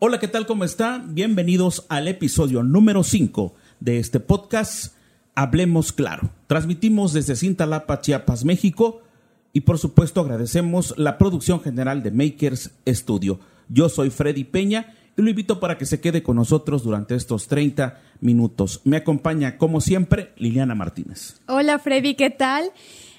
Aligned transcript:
Hola, 0.00 0.20
¿qué 0.20 0.28
tal? 0.28 0.46
¿Cómo 0.46 0.62
está? 0.62 1.02
Bienvenidos 1.04 1.84
al 1.88 2.06
episodio 2.06 2.62
número 2.62 3.02
5 3.02 3.52
de 3.80 3.98
este 3.98 4.20
podcast 4.20 4.94
Hablemos 5.34 5.90
Claro. 5.90 6.30
Transmitimos 6.46 7.12
desde 7.12 7.34
Cintalapa, 7.34 8.00
Chiapas, 8.00 8.44
México 8.44 9.02
y 9.52 9.62
por 9.62 9.76
supuesto 9.76 10.20
agradecemos 10.20 10.94
la 10.98 11.18
producción 11.18 11.60
general 11.60 12.04
de 12.04 12.12
Makers 12.12 12.70
Studio. 12.86 13.40
Yo 13.68 13.88
soy 13.88 14.10
Freddy 14.10 14.44
Peña 14.44 14.94
lo 15.22 15.30
invito 15.30 15.60
para 15.60 15.78
que 15.78 15.86
se 15.86 16.00
quede 16.00 16.22
con 16.22 16.36
nosotros 16.36 16.82
durante 16.82 17.14
estos 17.14 17.48
30 17.48 18.00
minutos. 18.20 18.80
Me 18.84 18.96
acompaña, 18.96 19.58
como 19.58 19.80
siempre, 19.80 20.32
Liliana 20.36 20.74
Martínez. 20.74 21.40
Hola 21.46 21.78
Freddy, 21.78 22.14
¿qué 22.14 22.30
tal? 22.30 22.72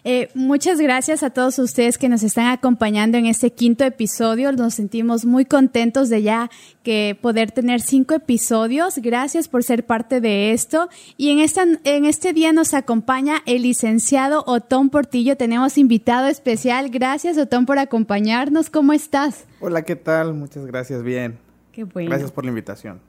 Eh, 0.04 0.29
muchas 0.33 0.79
gracias 0.79 1.23
a 1.23 1.29
todos 1.29 1.59
ustedes 1.59 1.97
que 1.97 2.09
nos 2.09 2.23
están 2.23 2.47
acompañando 2.47 3.18
en 3.18 3.25
este 3.25 3.51
quinto 3.51 3.83
episodio. 3.83 4.51
Nos 4.51 4.75
sentimos 4.75 5.25
muy 5.25 5.46
contentos 5.46 6.09
de 6.09 6.21
ya 6.21 6.50
que 6.83 7.18
poder 7.21 7.51
tener 7.51 7.82
cinco 7.82 8.16
episodios. 8.16 8.97
Gracias 9.00 9.47
por 9.47 9.64
ser 9.64 9.86
parte 9.86 10.21
de 10.21 10.54
esto. 10.54 10.89
Y 11.18 11.31
en, 11.31 11.39
esta, 11.39 11.65
en 11.84 12.06
este 12.06 12.34
día 12.34 12.54
nos 12.54 12.73
acompaña 12.73 13.42
el 13.45 13.64
licenciado 13.64 14.43
Otón 14.47 14.89
Portillo. 14.89 15.36
Tenemos 15.36 15.78
invitado 15.78 16.28
especial. 16.28 16.89
Gracias 16.89 17.37
Otón 17.37 17.65
por 17.65 17.79
acompañarnos. 17.79 18.70
¿Cómo 18.70 18.93
estás? 18.93 19.45
Hola, 19.59 19.81
¿qué 19.84 19.95
tal? 19.95 20.34
Muchas 20.34 20.65
gracias. 20.65 21.04
Bien. 21.04 21.48
Qué 21.79 21.86
bueno. 21.86 22.10
Gracias 22.10 22.32
por 22.33 22.43
la 22.43 22.50
invitación. 22.50 23.00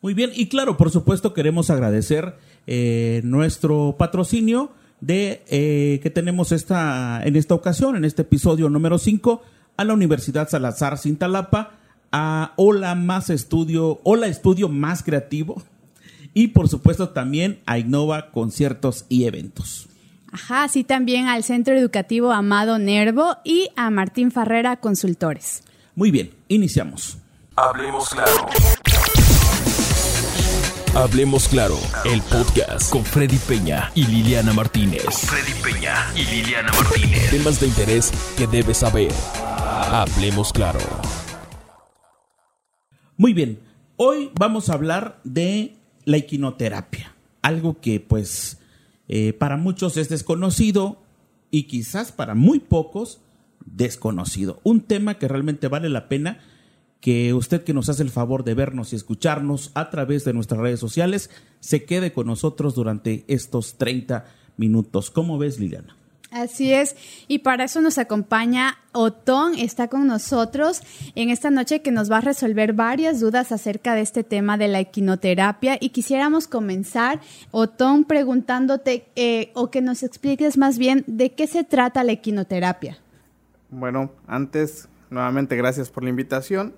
Muy 0.00 0.14
bien, 0.14 0.30
y 0.34 0.48
claro, 0.48 0.78
por 0.78 0.90
supuesto 0.90 1.34
queremos 1.34 1.68
agradecer 1.68 2.38
eh, 2.66 3.20
nuestro 3.22 3.96
patrocinio 3.98 4.70
de 5.02 5.42
eh, 5.46 6.00
que 6.02 6.08
tenemos 6.08 6.50
esta 6.52 7.20
en 7.22 7.36
esta 7.36 7.54
ocasión, 7.54 7.96
en 7.96 8.06
este 8.06 8.22
episodio 8.22 8.70
número 8.70 8.96
5, 8.96 9.42
a 9.76 9.84
la 9.84 9.92
Universidad 9.92 10.48
Salazar 10.48 10.96
Cintalapa, 10.96 11.74
a 12.10 12.54
Hola 12.56 12.94
Más 12.94 13.28
Estudio, 13.28 14.00
Hola 14.04 14.26
Estudio 14.28 14.70
Más 14.70 15.02
Creativo 15.02 15.62
y 16.32 16.48
por 16.48 16.70
supuesto 16.70 17.10
también 17.10 17.60
a 17.66 17.78
Innova 17.78 18.30
Conciertos 18.30 19.04
y 19.10 19.24
Eventos. 19.24 19.86
Ajá, 20.32 20.66
sí 20.68 20.82
también 20.82 21.26
al 21.26 21.44
Centro 21.44 21.76
Educativo 21.76 22.32
Amado 22.32 22.78
Nervo 22.78 23.36
y 23.44 23.68
a 23.76 23.90
Martín 23.90 24.30
Farrera 24.30 24.76
Consultores. 24.76 25.62
Muy 25.94 26.10
bien, 26.10 26.30
iniciamos. 26.48 27.18
Hablemos 27.60 28.10
claro. 28.10 28.46
Hablemos 30.94 31.48
claro, 31.48 31.76
el 32.04 32.22
podcast 32.22 32.88
con 32.92 33.04
Freddy 33.04 33.36
Peña 33.48 33.90
y 33.96 34.06
Liliana 34.06 34.52
Martínez. 34.52 35.02
Freddy 35.26 35.60
Peña 35.60 36.06
y 36.14 36.22
Liliana 36.24 36.70
Martínez. 36.70 37.30
Temas 37.30 37.58
de 37.58 37.66
interés 37.66 38.12
que 38.36 38.46
debes 38.46 38.76
saber. 38.76 39.10
Hablemos 39.90 40.52
claro. 40.52 40.78
Muy 43.16 43.32
bien, 43.32 43.58
hoy 43.96 44.30
vamos 44.38 44.70
a 44.70 44.74
hablar 44.74 45.18
de 45.24 45.74
la 46.04 46.18
equinoterapia, 46.18 47.16
algo 47.42 47.80
que 47.80 47.98
pues 47.98 48.60
eh, 49.08 49.32
para 49.32 49.56
muchos 49.56 49.96
es 49.96 50.08
desconocido 50.08 51.02
y 51.50 51.64
quizás 51.64 52.12
para 52.12 52.36
muy 52.36 52.60
pocos 52.60 53.20
desconocido. 53.66 54.60
Un 54.62 54.80
tema 54.82 55.18
que 55.18 55.26
realmente 55.26 55.66
vale 55.66 55.88
la 55.88 56.08
pena 56.08 56.38
que 57.00 57.32
usted 57.34 57.62
que 57.62 57.74
nos 57.74 57.88
hace 57.88 58.02
el 58.02 58.10
favor 58.10 58.44
de 58.44 58.54
vernos 58.54 58.92
y 58.92 58.96
escucharnos 58.96 59.70
a 59.74 59.90
través 59.90 60.24
de 60.24 60.32
nuestras 60.32 60.60
redes 60.60 60.80
sociales 60.80 61.30
se 61.60 61.84
quede 61.84 62.12
con 62.12 62.26
nosotros 62.26 62.74
durante 62.74 63.24
estos 63.28 63.78
30 63.78 64.26
minutos. 64.56 65.10
¿Cómo 65.10 65.38
ves, 65.38 65.60
Liliana? 65.60 65.96
Así 66.30 66.74
es, 66.74 66.94
y 67.26 67.38
para 67.38 67.64
eso 67.64 67.80
nos 67.80 67.96
acompaña 67.96 68.76
Otón, 68.92 69.54
está 69.54 69.88
con 69.88 70.06
nosotros 70.06 70.82
en 71.14 71.30
esta 71.30 71.48
noche 71.50 71.80
que 71.80 71.90
nos 71.90 72.12
va 72.12 72.18
a 72.18 72.20
resolver 72.20 72.74
varias 72.74 73.20
dudas 73.20 73.50
acerca 73.50 73.94
de 73.94 74.02
este 74.02 74.24
tema 74.24 74.58
de 74.58 74.68
la 74.68 74.80
equinoterapia 74.80 75.78
y 75.80 75.88
quisiéramos 75.88 76.46
comenzar, 76.46 77.22
Otón, 77.50 78.04
preguntándote 78.04 79.06
eh, 79.16 79.52
o 79.54 79.70
que 79.70 79.80
nos 79.80 80.02
expliques 80.02 80.58
más 80.58 80.76
bien 80.76 81.02
de 81.06 81.32
qué 81.32 81.46
se 81.46 81.64
trata 81.64 82.04
la 82.04 82.12
equinoterapia. 82.12 82.98
Bueno, 83.70 84.10
antes, 84.26 84.86
nuevamente 85.08 85.56
gracias 85.56 85.88
por 85.88 86.02
la 86.02 86.10
invitación. 86.10 86.74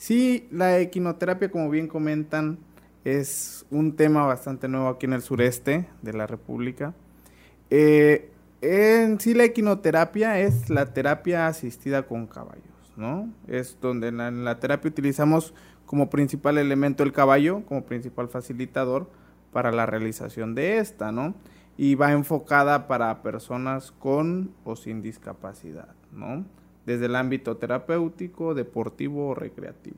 Sí, 0.00 0.48
la 0.50 0.78
equinoterapia, 0.78 1.50
como 1.50 1.68
bien 1.68 1.86
comentan, 1.86 2.58
es 3.04 3.66
un 3.70 3.96
tema 3.96 4.24
bastante 4.24 4.66
nuevo 4.66 4.88
aquí 4.88 5.04
en 5.04 5.12
el 5.12 5.20
sureste 5.20 5.90
de 6.00 6.14
la 6.14 6.26
República. 6.26 6.94
Eh, 7.68 8.30
sí, 9.18 9.34
la 9.34 9.44
equinoterapia 9.44 10.40
es 10.40 10.70
la 10.70 10.94
terapia 10.94 11.48
asistida 11.48 12.04
con 12.04 12.26
caballos, 12.26 12.94
¿no? 12.96 13.28
Es 13.46 13.76
donde 13.82 14.08
en 14.08 14.42
la, 14.42 14.58
terapia 14.58 14.88
utilizamos 14.88 15.52
como 15.84 16.08
principal 16.08 16.56
elemento 16.56 17.02
el 17.02 17.12
caballo, 17.12 17.62
como 17.66 17.84
principal 17.84 18.30
facilitador 18.30 19.06
para 19.52 19.70
la 19.70 19.84
realización 19.84 20.54
de 20.54 20.78
esta, 20.78 21.12
¿no? 21.12 21.34
Y 21.76 21.94
va 21.96 22.12
enfocada 22.12 22.88
para 22.88 23.22
personas 23.22 23.92
con 23.92 24.54
o 24.64 24.76
sin 24.76 25.02
discapacidad, 25.02 25.94
¿no? 26.10 26.46
Desde 26.90 27.06
el 27.06 27.16
ámbito 27.16 27.56
terapéutico, 27.56 28.54
deportivo 28.54 29.28
o 29.28 29.34
recreativo. 29.34 29.96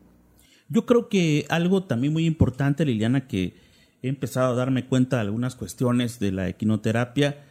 Yo 0.69 0.86
creo 0.86 1.08
que 1.08 1.47
algo 1.48 1.84
también 1.84 2.12
muy 2.12 2.26
importante, 2.26 2.84
Liliana, 2.84 3.26
que 3.26 3.54
he 4.03 4.08
empezado 4.08 4.53
a 4.53 4.56
darme 4.56 4.86
cuenta 4.86 5.16
de 5.16 5.22
algunas 5.22 5.54
cuestiones 5.54 6.19
de 6.19 6.32
la 6.32 6.48
equinoterapia, 6.48 7.44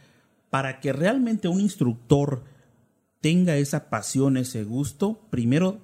para 0.50 0.80
que 0.80 0.92
realmente 0.92 1.48
un 1.48 1.60
instructor 1.60 2.44
tenga 3.20 3.56
esa 3.56 3.88
pasión, 3.88 4.36
ese 4.36 4.64
gusto, 4.64 5.20
primero 5.30 5.78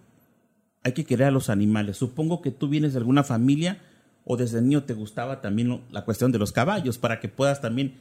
hay 0.84 0.92
que 0.92 1.04
querer 1.04 1.28
a 1.28 1.30
los 1.30 1.50
animales. 1.50 1.96
Supongo 1.96 2.42
que 2.42 2.50
tú 2.50 2.68
vienes 2.68 2.92
de 2.92 2.98
alguna 2.98 3.24
familia 3.24 3.80
o 4.24 4.36
desde 4.36 4.60
niño 4.60 4.84
te 4.84 4.94
gustaba 4.94 5.40
también 5.40 5.82
la 5.90 6.04
cuestión 6.04 6.32
de 6.32 6.38
los 6.38 6.52
caballos, 6.52 6.98
para 6.98 7.18
que 7.18 7.28
puedas 7.28 7.60
también 7.60 7.94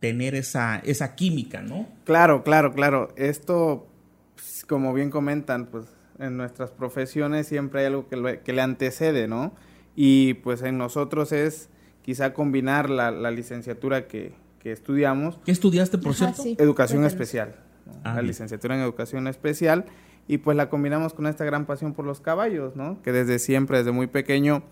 tener 0.00 0.34
esa, 0.34 0.78
esa 0.78 1.14
química, 1.14 1.62
¿no? 1.62 1.86
Claro, 2.04 2.42
claro, 2.42 2.72
claro. 2.72 3.14
Esto 3.16 3.86
como 4.68 4.92
bien 4.94 5.10
comentan, 5.10 5.66
pues 5.66 5.86
en 6.18 6.36
nuestras 6.36 6.70
profesiones 6.70 7.46
siempre 7.46 7.80
hay 7.80 7.86
algo 7.86 8.08
que, 8.08 8.40
que 8.44 8.52
le 8.52 8.62
antecede, 8.62 9.28
¿no? 9.28 9.52
Y 9.94 10.34
pues 10.34 10.62
en 10.62 10.78
nosotros 10.78 11.32
es 11.32 11.68
quizá 12.02 12.34
combinar 12.34 12.90
la, 12.90 13.30
licenciatura 13.30 14.06
que, 14.06 14.34
estudiamos. 14.64 15.40
¿Qué 15.44 15.50
estudiaste, 15.50 15.98
por 15.98 16.14
cierto? 16.14 16.44
educación 16.58 17.04
especial. 17.04 17.56
Ah, 18.04 18.14
la 18.14 18.22
licenciatura 18.22 18.76
en 18.76 18.82
educación 18.82 19.26
especial. 19.26 19.86
Y 20.28 20.38
pues 20.38 20.56
la 20.56 20.68
combinamos 20.70 21.14
con 21.14 21.26
esta 21.26 21.44
gran 21.44 21.66
pasión 21.66 21.94
por 21.94 22.04
los 22.04 22.20
caballos, 22.20 22.76
¿no? 22.76 23.02
Que 23.02 23.10
desde 23.10 23.40
siempre, 23.40 23.78
desde 23.78 23.90
muy 23.90 24.06
pequeño, 24.06 24.62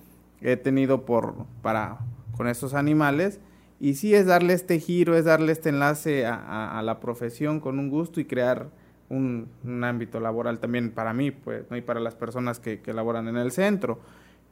he 0.41 0.57
tenido 0.57 1.05
por, 1.05 1.45
para, 1.61 1.99
con 2.37 2.47
estos 2.47 2.75
animales. 2.75 3.41
Y 3.81 3.95
sí 3.95 4.15
es 4.15 4.27
darle 4.27 4.53
este 4.53 4.79
giro, 4.79 5.17
es 5.17 5.25
darle 5.25 5.51
este 5.51 5.71
enlace 5.71 6.25
a, 6.25 6.79
a 6.79 6.83
la 6.83 7.01
profesión 7.01 7.59
con 7.59 7.81
un 7.81 7.91
gusto 7.91 8.21
y 8.21 8.27
crear 8.27 8.71
un, 9.11 9.49
ámbito 9.85 10.21
laboral 10.21 10.59
también 10.59 10.91
para 10.91 11.13
mí, 11.13 11.31
pues, 11.31 11.65
¿no? 11.71 11.77
y 11.77 11.83
para 11.83 12.01
las 12.01 12.15
personas 12.15 12.59
que, 12.61 12.81
que 12.81 12.93
laboran 12.95 13.29
en 13.29 13.37
el 13.37 13.51
centro. 13.53 13.99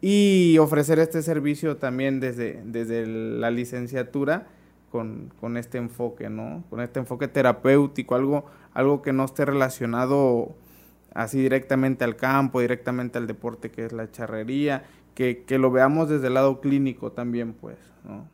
Y 0.01 0.59
ofrecer 0.59 0.99
este 0.99 1.23
servicio 1.23 1.77
también 1.77 2.21
desde, 2.21 2.61
desde 2.65 3.07
la 3.07 3.51
licenciatura 3.51 4.47
con, 4.91 5.33
con, 5.41 5.57
este 5.57 5.79
enfoque, 5.79 6.29
¿no? 6.29 6.65
Con 6.71 6.81
este 6.81 7.01
enfoque 7.01 7.27
terapéutico, 7.27 8.15
algo, 8.15 8.47
algo 8.75 9.03
que 9.03 9.13
no 9.13 9.25
esté 9.25 9.45
relacionado 9.45 10.55
así 11.15 11.41
directamente 11.41 12.05
al 12.05 12.17
campo, 12.17 12.61
directamente 12.61 13.19
al 13.19 13.27
deporte 13.27 13.71
que 13.71 13.87
es 13.87 13.93
la 13.93 14.11
charrería, 14.11 14.85
que, 15.15 15.43
que 15.45 15.59
lo 15.59 15.71
veamos 15.73 16.09
desde 16.09 16.29
el 16.29 16.35
lado 16.35 16.61
clínico 16.61 17.11
también, 17.13 17.55
pues. 17.55 17.77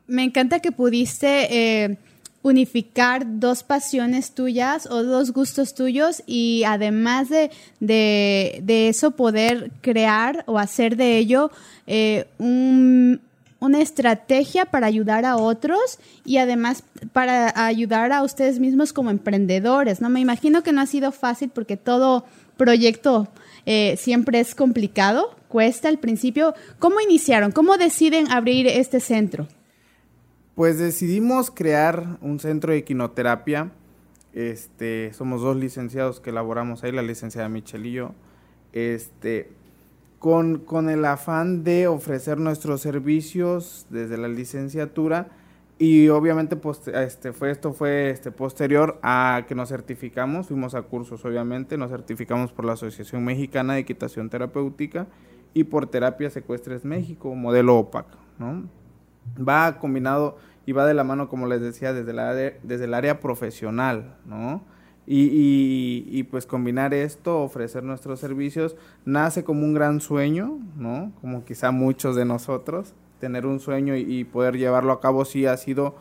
Me 0.07 0.25
encanta 0.25 0.61
que 0.61 0.73
pudiste... 0.73 1.85
Eh 1.85 1.99
unificar 2.45 3.41
dos 3.41 3.63
pasiones 3.63 4.33
tuyas 4.33 4.87
o 4.91 5.03
dos 5.03 5.33
gustos 5.33 5.73
tuyos 5.75 6.23
y 6.27 6.63
además 6.67 7.31
de, 7.31 7.51
de, 7.81 8.89
eso 8.89 9.13
poder 9.13 9.71
crear 9.81 10.45
o 10.47 10.59
hacer 10.59 10.97
de 10.97 11.17
ello 11.17 11.51
eh, 11.87 12.27
una 12.39 13.81
estrategia 13.81 14.67
para 14.67 14.87
ayudar 14.87 15.25
a 15.25 15.39
otros 15.39 15.99
y 16.27 16.37
además 16.37 16.83
para 17.15 17.67
ayudar 17.67 18.13
a 18.13 18.23
ustedes 18.23 18.61
mismos 18.61 18.93
como 18.93 19.09
emprendedores, 19.09 20.03
¿no? 20.03 20.11
Me 20.11 20.21
imagino 20.21 20.63
que 20.63 20.73
no 20.73 20.83
ha 20.83 20.87
sido 20.87 21.13
fácil 21.13 21.49
porque 21.49 21.79
todo 21.79 22.27
proyecto 22.59 23.27
eh, 23.65 23.97
siempre 23.99 24.39
es 24.41 24.55
complicado, 24.55 25.35
cuesta 25.49 25.89
al 25.89 25.99
principio. 25.99 26.55
¿Cómo 26.79 27.01
iniciaron? 27.01 27.53
¿Cómo 27.53 27.79
deciden 27.79 28.31
abrir 28.31 28.67
este 28.67 29.01
centro? 29.01 29.49
Pues 30.55 30.79
decidimos 30.79 31.51
crear 31.51 32.19
un 32.21 32.39
centro 32.39 32.73
de 32.73 32.79
equinoterapia. 32.79 33.73
Este, 34.33 35.13
somos 35.13 35.43
dos 35.43 35.57
licenciados 35.57 36.21
que 36.21 36.31
elaboramos 36.31 36.85
ahí, 36.85 36.93
la 36.93 37.03
licenciada 37.03 37.49
Michelillo, 37.49 38.13
este, 38.73 39.51
con, 40.19 40.59
con 40.59 40.91
el 40.91 41.05
afán 41.05 41.65
de 41.65 41.87
ofrecer 41.87 42.39
nuestros 42.39 42.81
servicios 42.81 43.87
desde 43.91 44.17
la 44.17 44.29
licenciatura 44.29 45.29
y 45.79 46.09
obviamente 46.09 46.57
este, 46.95 47.33
fue, 47.33 47.51
esto 47.51 47.73
fue 47.73 48.11
este, 48.11 48.31
posterior 48.31 48.99
a 49.03 49.45
que 49.49 49.57
nos 49.57 49.71
certificamos, 49.71 50.47
fuimos 50.49 50.75
a 50.75 50.83
cursos 50.83 51.25
obviamente, 51.25 51.77
nos 51.77 51.91
certificamos 51.91 52.53
por 52.53 52.65
la 52.65 52.75
Asociación 52.75 53.25
Mexicana 53.25 53.75
de 53.75 53.81
Equitación 53.81 54.31
Terapéutica 54.31 55.09
y 55.53 55.65
por 55.65 55.89
Terapias 55.89 56.37
Ecuestres 56.37 56.85
México, 56.85 57.35
modelo 57.35 57.77
OPAC, 57.77 58.07
¿no? 58.39 58.84
Va 59.37 59.79
combinado 59.79 60.39
y 60.67 60.73
va 60.73 60.87
de 60.87 60.95
la 60.95 61.05
mano, 61.05 61.29
como 61.29 61.47
les 61.47 61.61
decía, 61.61 61.93
desde 61.93 62.19
área, 62.19 62.55
desde 62.63 62.85
el 62.85 62.95
área 62.95 63.21
profesional, 63.21 64.17
¿no? 64.25 64.63
Y, 65.07 66.07
y, 66.11 66.23
pues 66.23 66.47
combinar 66.47 66.95
esto, 66.95 67.43
ofrecer 67.43 67.83
nuestros 67.83 68.21
servicios, 68.21 68.75
nace 69.05 69.45
como 69.45 69.67
un 69.67 69.75
gran 69.75 70.01
sueño, 70.01 70.59
¿no? 70.79 71.13
Como 71.21 71.45
quizá 71.45 71.73
muchos 71.73 72.17
de 72.17 72.25
nosotros, 72.25 72.95
tener 73.21 73.47
un 73.47 73.61
sueño 73.61 73.97
y, 73.97 74.25
poder 74.25 74.57
llevarlo 74.57 74.93
a 74.93 75.01
cabo 75.01 75.25
sí 75.25 75.47
ha 75.47 75.57
sido 75.57 75.97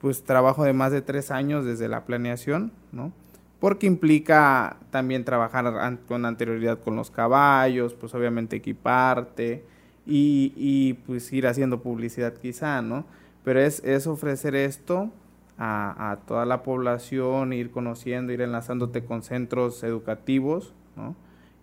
pues 0.00 0.24
trabajo 0.24 0.64
de 0.64 0.72
más 0.72 0.92
de 0.92 1.02
tres 1.02 1.30
años 1.30 1.64
desde 1.64 1.88
la 1.88 2.04
planeación, 2.04 2.72
¿no? 2.92 3.12
Porque 3.60 3.86
implica 3.86 4.76
también 4.90 5.24
trabajar 5.24 5.98
con 6.06 6.24
anterioridad 6.24 6.78
con 6.78 6.94
los 6.94 7.10
caballos, 7.10 7.94
pues 7.94 8.14
obviamente 8.14 8.56
equiparte 8.56 9.64
y, 10.06 10.52
y 10.56 10.94
pues 10.94 11.32
ir 11.32 11.46
haciendo 11.46 11.82
publicidad 11.82 12.34
quizá, 12.34 12.80
¿no? 12.82 13.04
Pero 13.44 13.60
es, 13.60 13.82
es 13.84 14.06
ofrecer 14.06 14.54
esto 14.54 15.10
a, 15.58 16.18
toda 16.26 16.44
la 16.44 16.62
población, 16.62 17.52
ir 17.52 17.70
conociendo, 17.70 18.32
ir 18.32 18.40
enlazándote 18.40 19.04
con 19.04 19.22
centros 19.22 19.82
educativos, 19.82 20.74
¿no? 20.96 21.14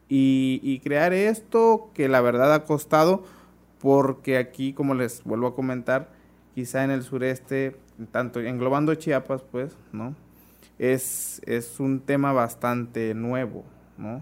Y, 0.10 0.80
crear 0.84 1.12
esto 1.12 1.90
que 1.96 2.08
la 2.08 2.22
verdad 2.22 2.54
ha 2.54 2.66
costado, 2.66 3.24
porque 3.80 4.38
aquí, 4.38 4.72
como 4.74 4.94
les 4.94 5.24
vuelvo 5.24 5.48
a 5.48 5.56
comentar, 5.56 6.10
quizá 6.54 6.84
en 6.84 6.92
el 6.92 7.02
sureste, 7.02 7.78
tanto 8.12 8.40
englobando 8.40 8.94
Chiapas, 8.94 9.42
pues, 9.42 9.76
¿no? 9.92 10.16
Es, 10.78 11.42
es 11.46 11.80
un 11.80 12.00
tema 12.00 12.32
bastante 12.32 13.16
nuevo, 13.16 13.64
¿no? 13.98 14.22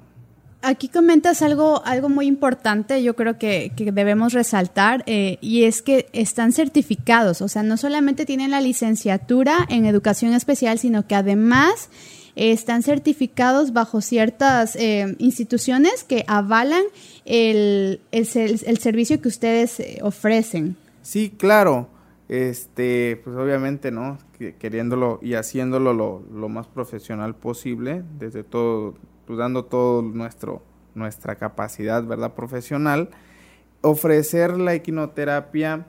Aquí 0.63 0.89
comentas 0.89 1.41
algo, 1.41 1.81
algo 1.85 2.07
muy 2.07 2.27
importante, 2.27 3.01
yo 3.01 3.15
creo 3.15 3.39
que, 3.39 3.71
debemos 3.75 4.33
resaltar, 4.33 5.03
eh, 5.07 5.39
y 5.41 5.63
es 5.63 5.81
que 5.81 6.07
están 6.13 6.53
certificados, 6.53 7.41
o 7.41 7.47
sea, 7.47 7.63
no 7.63 7.77
solamente 7.77 8.27
tienen 8.27 8.51
la 8.51 8.61
licenciatura 8.61 9.65
en 9.69 9.85
educación 9.85 10.33
especial, 10.33 10.77
sino 10.77 11.07
que 11.07 11.15
además 11.15 11.89
eh, 12.35 12.51
están 12.51 12.83
certificados 12.83 13.73
bajo 13.73 14.01
ciertas 14.01 14.75
eh, 14.75 15.15
instituciones 15.17 16.03
que 16.03 16.25
avalan 16.27 16.83
el, 17.25 17.99
el, 18.11 18.77
servicio 18.77 19.19
que 19.19 19.29
ustedes 19.29 19.81
ofrecen. 20.03 20.77
Sí, 21.01 21.33
claro, 21.35 21.89
este, 22.29 23.19
pues 23.23 23.35
obviamente, 23.35 23.89
¿no? 23.89 24.19
Queriéndolo 24.59 25.17
y 25.23 25.33
haciéndolo 25.33 25.93
lo, 25.93 26.23
lo 26.31 26.49
más 26.49 26.67
profesional 26.67 27.33
posible, 27.33 28.03
desde 28.19 28.43
todo 28.43 28.93
pues, 29.31 29.39
dando 29.39 29.63
todo 29.63 30.01
nuestro 30.01 30.62
nuestra 30.94 31.38
capacidad, 31.38 32.04
¿verdad? 32.04 32.33
profesional, 32.33 33.12
ofrecer 33.80 34.57
la 34.57 34.74
equinoterapia 34.74 35.88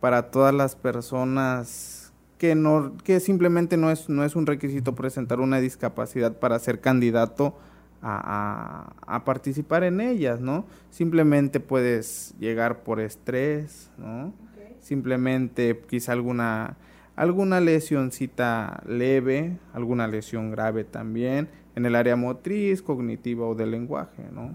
para 0.00 0.30
todas 0.30 0.54
las 0.54 0.74
personas 0.74 2.14
que 2.38 2.54
no 2.54 2.96
que 3.04 3.20
simplemente 3.20 3.76
no 3.76 3.90
es 3.90 4.08
no 4.08 4.24
es 4.24 4.36
un 4.36 4.46
requisito 4.46 4.94
presentar 4.94 5.40
una 5.40 5.60
discapacidad 5.60 6.38
para 6.38 6.58
ser 6.60 6.80
candidato 6.80 7.58
a, 8.00 8.94
a, 9.06 9.24
participar 9.26 9.84
en 9.84 10.00
ellas, 10.00 10.40
¿no? 10.40 10.64
Simplemente 10.88 11.60
puedes 11.60 12.34
llegar 12.38 12.84
por 12.84 13.00
estrés, 13.00 13.90
¿no? 13.98 14.32
Simplemente 14.80 15.78
quizá 15.90 16.12
alguna 16.12 16.78
alguna 17.16 17.60
lesioncita 17.60 18.82
leve, 18.86 19.58
alguna 19.74 20.06
lesión 20.06 20.52
grave 20.52 20.84
también, 20.84 21.50
en 21.78 21.86
el 21.86 21.94
área 21.94 22.16
motriz, 22.16 22.82
cognitiva 22.82 23.46
o 23.46 23.54
del 23.54 23.70
lenguaje, 23.70 24.24
¿no? 24.32 24.54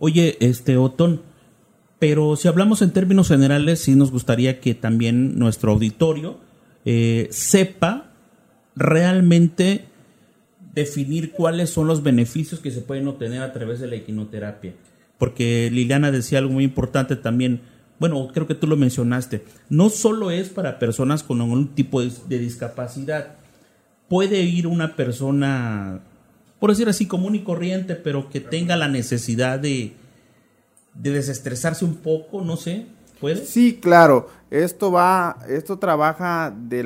Oye, 0.00 0.36
este 0.40 0.76
Otón, 0.76 1.22
pero 1.98 2.36
si 2.36 2.48
hablamos 2.48 2.82
en 2.82 2.92
términos 2.92 3.28
generales, 3.28 3.80
sí 3.80 3.94
nos 3.94 4.10
gustaría 4.10 4.60
que 4.60 4.74
también 4.74 5.38
nuestro 5.38 5.72
auditorio 5.72 6.38
eh, 6.84 7.28
sepa 7.30 8.10
realmente 8.74 9.84
definir 10.74 11.32
cuáles 11.32 11.70
son 11.70 11.86
los 11.86 12.02
beneficios 12.02 12.60
que 12.60 12.70
se 12.70 12.80
pueden 12.80 13.06
obtener 13.06 13.42
a 13.42 13.52
través 13.52 13.78
de 13.78 13.86
la 13.86 13.94
equinoterapia. 13.94 14.74
Porque 15.18 15.70
Liliana 15.70 16.10
decía 16.10 16.38
algo 16.38 16.52
muy 16.52 16.64
importante 16.64 17.14
también, 17.14 17.60
bueno, 18.00 18.28
creo 18.34 18.48
que 18.48 18.56
tú 18.56 18.66
lo 18.66 18.76
mencionaste, 18.76 19.44
no 19.68 19.88
solo 19.88 20.32
es 20.32 20.48
para 20.48 20.80
personas 20.80 21.22
con 21.22 21.40
algún 21.40 21.68
tipo 21.74 22.02
de 22.02 22.38
discapacidad, 22.38 23.36
puede 24.08 24.42
ir 24.42 24.66
una 24.66 24.96
persona 24.96 26.02
por 26.58 26.70
decir 26.70 26.88
así, 26.88 27.06
común 27.06 27.34
y 27.34 27.42
corriente, 27.42 27.94
pero 27.94 28.28
que 28.30 28.40
tenga 28.40 28.76
la 28.76 28.88
necesidad 28.88 29.58
de, 29.58 29.94
desestresarse 30.94 31.84
un 31.84 31.96
poco, 31.96 32.42
no 32.42 32.56
sé, 32.56 32.86
¿puede? 33.20 33.44
Sí, 33.44 33.80
claro, 33.80 34.28
esto 34.50 34.92
va, 34.92 35.38
esto 35.48 35.78
trabaja 35.78 36.54
de 36.56 36.84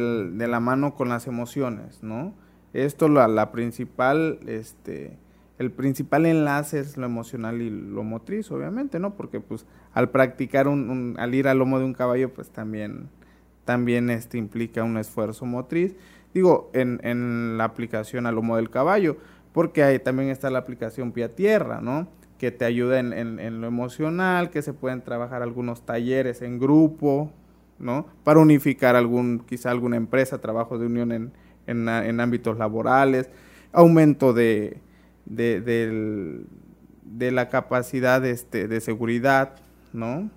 la 0.48 0.60
mano 0.60 0.94
con 0.94 1.08
las 1.08 1.26
emociones, 1.26 2.02
¿no? 2.02 2.34
Esto 2.72 3.08
la, 3.08 3.28
la 3.28 3.52
principal, 3.52 4.40
este, 4.46 5.18
el 5.58 5.72
principal 5.72 6.26
enlace 6.26 6.78
es 6.78 6.96
lo 6.96 7.06
emocional 7.06 7.60
y 7.60 7.70
lo 7.70 8.04
motriz, 8.04 8.50
obviamente, 8.50 8.98
¿no? 9.00 9.14
Porque 9.14 9.40
pues 9.40 9.66
al 9.92 10.10
practicar 10.10 10.68
un, 10.68 11.16
al 11.18 11.34
ir 11.34 11.48
al 11.48 11.58
lomo 11.58 11.78
de 11.78 11.84
un 11.84 11.94
caballo, 11.94 12.32
pues 12.32 12.50
también, 12.50 13.08
también 13.64 14.08
este 14.10 14.38
implica 14.38 14.84
un 14.84 14.98
esfuerzo 14.98 15.46
motriz. 15.46 15.96
Digo, 16.32 16.70
en, 16.74 17.00
en 17.02 17.58
la 17.58 17.64
aplicación 17.64 18.26
al 18.26 18.36
lomo 18.36 18.56
del 18.56 18.70
caballo, 18.70 19.16
porque 19.52 19.82
ahí 19.82 19.98
también 19.98 20.28
está 20.30 20.50
la 20.50 20.58
aplicación 20.58 21.12
Pia 21.12 21.34
Tierra, 21.34 21.80
¿no? 21.80 22.08
Que 22.38 22.50
te 22.50 22.64
ayuda 22.64 23.00
en, 23.00 23.60
lo 23.60 23.66
emocional, 23.66 24.50
que 24.50 24.62
se 24.62 24.72
pueden 24.72 25.02
trabajar 25.02 25.42
algunos 25.42 25.84
talleres 25.84 26.42
en 26.42 26.58
grupo, 26.58 27.32
¿no? 27.78 28.06
Para 28.24 28.40
unificar 28.40 28.96
algún, 28.96 29.40
quizá 29.40 29.70
alguna 29.70 29.96
empresa, 29.96 30.38
trabajo 30.40 30.78
de 30.78 30.86
unión 30.86 31.12
en, 31.12 31.32
en, 31.66 32.20
ámbitos 32.20 32.56
laborales, 32.58 33.28
aumento 33.72 34.32
de, 34.32 34.78
de, 35.26 36.44
la 37.32 37.48
capacidad 37.48 38.24
este, 38.24 38.68
de 38.68 38.80
seguridad, 38.80 39.56
¿no? 39.92 40.30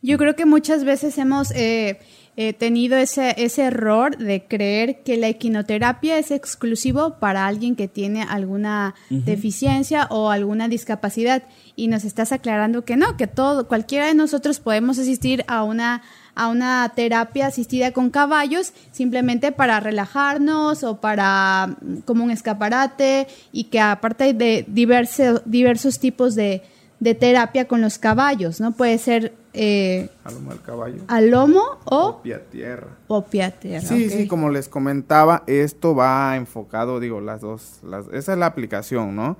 Yo 0.00 0.16
creo 0.16 0.36
que 0.36 0.46
muchas 0.46 0.84
veces 0.84 1.18
hemos 1.18 1.50
eh, 1.52 1.98
he 2.40 2.52
tenido 2.52 2.96
ese, 2.96 3.34
ese 3.36 3.62
error 3.62 4.16
de 4.16 4.44
creer 4.44 5.02
que 5.02 5.16
la 5.16 5.26
equinoterapia 5.26 6.18
es 6.18 6.30
exclusivo 6.30 7.18
para 7.18 7.48
alguien 7.48 7.74
que 7.74 7.88
tiene 7.88 8.22
alguna 8.22 8.94
deficiencia 9.10 10.06
o 10.08 10.30
alguna 10.30 10.68
discapacidad 10.68 11.42
y 11.74 11.88
nos 11.88 12.04
estás 12.04 12.30
aclarando 12.30 12.84
que 12.84 12.96
no, 12.96 13.16
que 13.16 13.26
todo, 13.26 13.66
cualquiera 13.66 14.06
de 14.06 14.14
nosotros 14.14 14.60
podemos 14.60 15.00
asistir 15.00 15.44
a 15.48 15.64
una 15.64 16.02
a 16.36 16.46
una 16.46 16.88
terapia 16.94 17.48
asistida 17.48 17.90
con 17.90 18.10
caballos 18.10 18.72
simplemente 18.92 19.50
para 19.50 19.80
relajarnos 19.80 20.84
o 20.84 21.00
para 21.00 21.76
como 22.04 22.22
un 22.22 22.30
escaparate 22.30 23.26
y 23.50 23.64
que 23.64 23.80
aparte 23.80 24.32
de 24.32 24.64
diversos 24.68 25.42
diversos 25.44 25.98
tipos 25.98 26.36
de, 26.36 26.62
de 27.00 27.14
terapia 27.16 27.66
con 27.66 27.80
los 27.80 27.98
caballos, 27.98 28.60
¿no? 28.60 28.70
Puede 28.70 28.98
ser 28.98 29.34
eh, 29.60 30.08
al 30.22 30.34
lomo 30.34 30.50
del 30.50 30.62
caballo. 30.62 31.02
Al 31.08 31.30
lomo 31.30 31.62
o... 31.84 32.22
pia 32.22 32.48
tierra. 32.48 32.96
O 33.08 33.22
tierra. 33.22 33.80
Sí, 33.80 34.08
sí, 34.08 34.28
como 34.28 34.50
les 34.50 34.68
comentaba, 34.68 35.42
esto 35.48 35.96
va 35.96 36.36
enfocado, 36.36 37.00
digo, 37.00 37.20
las 37.20 37.40
dos, 37.40 37.80
las, 37.82 38.06
esa 38.12 38.34
es 38.34 38.38
la 38.38 38.46
aplicación, 38.46 39.16
¿no? 39.16 39.36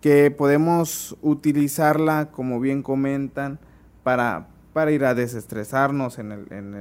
Que 0.00 0.30
podemos 0.30 1.16
utilizarla, 1.20 2.30
como 2.30 2.60
bien 2.60 2.84
comentan, 2.84 3.58
para, 4.04 4.46
para 4.72 4.92
ir 4.92 5.04
a 5.04 5.14
desestresarnos 5.14 6.20
en 6.20 6.30
el, 6.30 6.52
en 6.52 6.74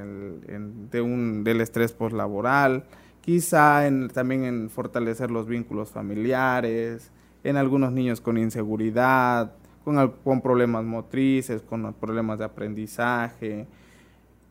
el, 0.47 0.89
de 0.91 1.01
un, 1.01 1.43
del 1.43 1.61
estrés 1.61 1.91
postlaboral, 1.91 2.83
quizá 3.21 3.87
en, 3.87 4.09
también 4.09 4.43
en 4.43 4.69
fortalecer 4.69 5.31
los 5.31 5.47
vínculos 5.47 5.89
familiares, 5.89 7.09
en 7.43 7.57
algunos 7.57 7.91
niños 7.91 8.21
con 8.21 8.37
inseguridad, 8.37 9.53
con, 9.85 10.41
problemas 10.41 10.83
motrices, 10.83 11.61
con 11.61 11.93
problemas 11.93 12.39
de 12.39 12.45
aprendizaje, 12.45 13.67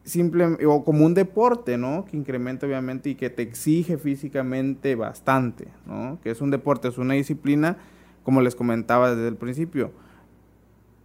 simple, 0.05 0.65
o 0.65 0.85
como 0.85 1.05
un 1.05 1.13
deporte, 1.13 1.77
¿no? 1.77 2.05
Que 2.05 2.17
incrementa 2.17 2.67
obviamente 2.67 3.11
y 3.11 3.15
que 3.17 3.31
te 3.31 3.43
exige 3.43 3.99
físicamente 3.99 4.95
bastante, 4.95 5.69
¿no? 5.87 6.19
Que 6.23 6.31
es 6.31 6.41
un 6.41 6.51
deporte, 6.51 6.89
es 6.89 6.99
una 6.99 7.15
disciplina, 7.15 7.79
como 8.23 8.41
les 8.41 8.55
comentaba 8.55 9.11
desde 9.11 9.29
el 9.29 9.37
principio. 9.37 9.91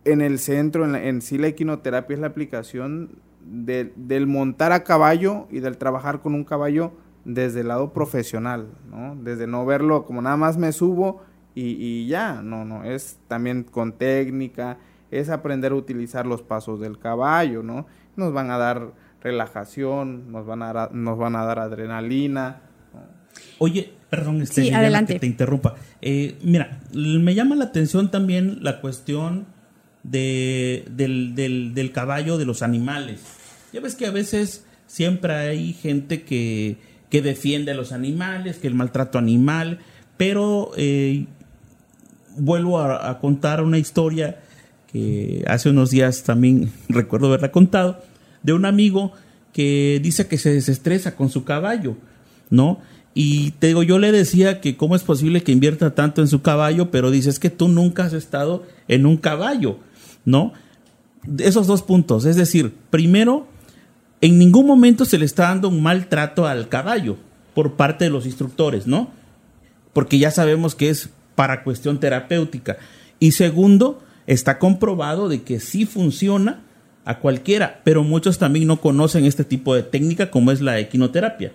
En 0.05 0.21
el 0.21 0.37
centro, 0.37 0.85
en, 0.85 0.95
en 0.95 1.21
sí 1.21 1.39
la 1.39 1.47
equinoterapia 1.47 2.13
es 2.13 2.21
la 2.21 2.27
aplicación 2.27 3.17
del 3.41 4.27
montar 4.27 4.71
a 4.71 4.83
caballo 4.83 5.47
y 5.49 5.59
del 5.59 5.77
trabajar 5.77 6.21
con 6.21 6.35
un 6.35 6.43
caballo 6.43 6.91
desde 7.25 7.61
el 7.61 7.69
lado 7.69 7.93
profesional, 7.93 8.67
¿no? 8.89 9.15
Desde 9.15 9.47
no 9.47 9.65
verlo 9.65 10.05
como 10.05 10.21
nada 10.21 10.37
más 10.37 10.57
me 10.57 10.71
subo 10.71 11.21
y, 11.61 12.07
ya, 12.07 12.41
no, 12.41 12.65
no, 12.65 12.83
es 12.83 13.17
también 13.27 13.63
con 13.63 13.93
técnica, 13.93 14.77
es 15.11 15.29
aprender 15.29 15.71
a 15.71 15.75
utilizar 15.75 16.25
los 16.25 16.41
pasos 16.41 16.79
del 16.79 16.99
caballo, 16.99 17.63
¿no? 17.63 17.87
Nos 18.15 18.33
van 18.33 18.51
a 18.51 18.57
dar 18.57 18.93
relajación, 19.21 20.31
nos 20.31 20.45
van 20.45 20.61
a, 20.61 20.73
dar, 20.73 20.93
nos 20.93 21.17
van 21.17 21.35
a 21.35 21.43
dar 21.43 21.59
adrenalina. 21.59 22.61
Oye, 23.57 23.93
perdón, 24.09 24.41
este, 24.41 24.71
que 25.07 25.19
te 25.19 25.27
interrumpa. 25.27 25.75
Eh, 26.01 26.37
mira, 26.43 26.79
me 26.93 27.35
llama 27.35 27.55
la 27.55 27.65
atención 27.65 28.11
también 28.11 28.59
la 28.61 28.81
cuestión 28.81 29.47
de, 30.03 30.85
del, 30.89 31.35
del, 31.35 31.73
del 31.73 31.91
caballo 31.91 32.37
de 32.37 32.45
los 32.45 32.61
animales. 32.61 33.21
Ya 33.73 33.81
ves 33.81 33.95
que 33.95 34.05
a 34.05 34.11
veces 34.11 34.65
siempre 34.87 35.33
hay 35.33 35.73
gente 35.73 36.23
que, 36.23 36.77
que 37.09 37.21
defiende 37.21 37.71
a 37.71 37.75
los 37.75 37.91
animales, 37.91 38.57
que 38.57 38.67
el 38.67 38.75
maltrato 38.75 39.17
animal, 39.17 39.79
pero 40.17 40.71
eh, 40.77 41.27
vuelvo 42.37 42.79
a, 42.79 43.19
contar 43.19 43.63
una 43.63 43.77
historia 43.77 44.39
que 44.91 45.43
hace 45.47 45.69
unos 45.69 45.91
días 45.91 46.23
también 46.23 46.71
recuerdo 46.89 47.27
haberla 47.27 47.51
contado, 47.51 48.01
de 48.43 48.53
un 48.53 48.65
amigo 48.65 49.11
que 49.53 49.99
dice 50.01 50.27
que 50.27 50.37
se 50.37 50.53
desestresa 50.53 51.15
con 51.15 51.29
su 51.29 51.43
caballo, 51.43 51.97
¿no? 52.49 52.79
Y 53.13 53.51
te 53.51 53.67
digo, 53.67 53.83
yo 53.83 53.99
le 53.99 54.11
decía 54.11 54.61
que 54.61 54.77
cómo 54.77 54.95
es 54.95 55.03
posible 55.03 55.43
que 55.43 55.51
invierta 55.51 55.95
tanto 55.95 56.21
en 56.21 56.27
su 56.27 56.41
caballo, 56.41 56.91
pero 56.91 57.11
dices 57.11 57.39
que 57.39 57.49
tú 57.49 57.67
nunca 57.67 58.05
has 58.05 58.13
estado 58.13 58.63
en 58.87 59.05
un 59.05 59.17
caballo, 59.17 59.79
¿no? 60.25 60.53
Esos 61.39 61.67
dos 61.67 61.81
puntos, 61.81 62.25
es 62.25 62.35
decir, 62.35 62.73
primero, 62.89 63.47
en 64.21 64.37
ningún 64.37 64.65
momento 64.65 65.05
se 65.05 65.17
le 65.17 65.25
está 65.25 65.43
dando 65.43 65.69
un 65.69 65.81
maltrato 65.81 66.45
al 66.47 66.69
caballo 66.69 67.17
por 67.53 67.73
parte 67.73 68.05
de 68.05 68.11
los 68.11 68.25
instructores, 68.25 68.87
¿no? 68.87 69.11
Porque 69.91 70.19
ya 70.19 70.31
sabemos 70.31 70.75
que 70.75 70.89
es 70.89 71.09
para 71.39 71.63
cuestión 71.63 72.01
terapéutica. 72.01 72.75
Y 73.17 73.31
segundo, 73.31 74.03
está 74.27 74.59
comprobado 74.59 75.29
de 75.29 75.41
que 75.41 75.61
sí 75.61 75.85
funciona 75.85 76.65
a 77.05 77.19
cualquiera, 77.19 77.79
pero 77.85 78.03
muchos 78.03 78.37
también 78.37 78.67
no 78.67 78.81
conocen 78.81 79.23
este 79.23 79.45
tipo 79.45 79.73
de 79.73 79.83
técnica 79.83 80.31
como 80.31 80.51
es 80.51 80.59
la 80.59 80.79
equinoterapia. 80.79 81.53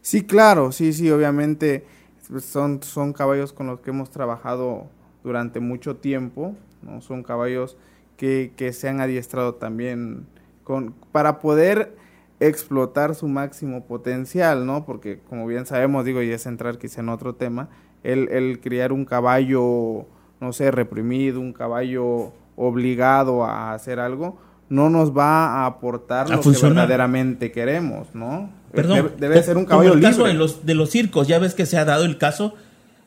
Sí, 0.00 0.22
claro, 0.22 0.72
sí, 0.72 0.94
sí, 0.94 1.10
obviamente 1.10 1.84
pues, 2.30 2.46
son, 2.46 2.82
son 2.82 3.12
caballos 3.12 3.52
con 3.52 3.66
los 3.66 3.80
que 3.80 3.90
hemos 3.90 4.08
trabajado 4.08 4.86
durante 5.22 5.60
mucho 5.60 5.96
tiempo, 5.96 6.56
¿no? 6.80 7.02
Son 7.02 7.22
caballos 7.22 7.76
que, 8.16 8.54
que 8.56 8.72
se 8.72 8.88
han 8.88 9.02
adiestrado 9.02 9.56
también 9.56 10.24
con, 10.64 10.94
para 11.12 11.38
poder 11.38 11.94
explotar 12.40 13.14
su 13.14 13.28
máximo 13.28 13.84
potencial, 13.84 14.64
¿no? 14.64 14.86
Porque 14.86 15.18
como 15.28 15.46
bien 15.46 15.66
sabemos, 15.66 16.06
digo, 16.06 16.22
y 16.22 16.30
es 16.30 16.46
entrar 16.46 16.78
quizá 16.78 17.02
en 17.02 17.10
otro 17.10 17.34
tema, 17.34 17.68
el, 18.04 18.28
el 18.30 18.60
criar 18.60 18.92
un 18.92 19.04
caballo, 19.04 20.06
no 20.40 20.52
sé, 20.52 20.70
reprimido, 20.70 21.40
un 21.40 21.52
caballo 21.52 22.32
obligado 22.56 23.44
a 23.44 23.72
hacer 23.74 24.00
algo, 24.00 24.38
no 24.68 24.90
nos 24.90 25.16
va 25.16 25.46
a 25.62 25.66
aportar 25.66 26.26
A 26.30 26.36
lo 26.36 26.42
funcionar. 26.42 26.72
que 26.74 26.80
verdaderamente 26.80 27.52
queremos, 27.52 28.08
¿no? 28.14 28.50
Perdón, 28.72 28.96
debe, 28.96 29.10
debe 29.18 29.42
ser 29.42 29.56
un 29.56 29.64
como 29.64 29.80
caballo 29.80 29.94
el 29.94 30.00
caso 30.02 30.18
libre. 30.18 30.32
de 30.32 30.38
los, 30.38 30.66
de 30.66 30.74
los 30.74 30.90
circos, 30.90 31.26
ya 31.28 31.38
ves 31.38 31.54
que 31.54 31.64
se 31.66 31.78
ha 31.78 31.84
dado 31.84 32.04
el 32.04 32.18
caso 32.18 32.54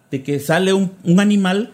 de 0.09 0.23
que 0.23 0.39
sale 0.39 0.73
un, 0.73 0.91
un 1.03 1.19
animal 1.19 1.71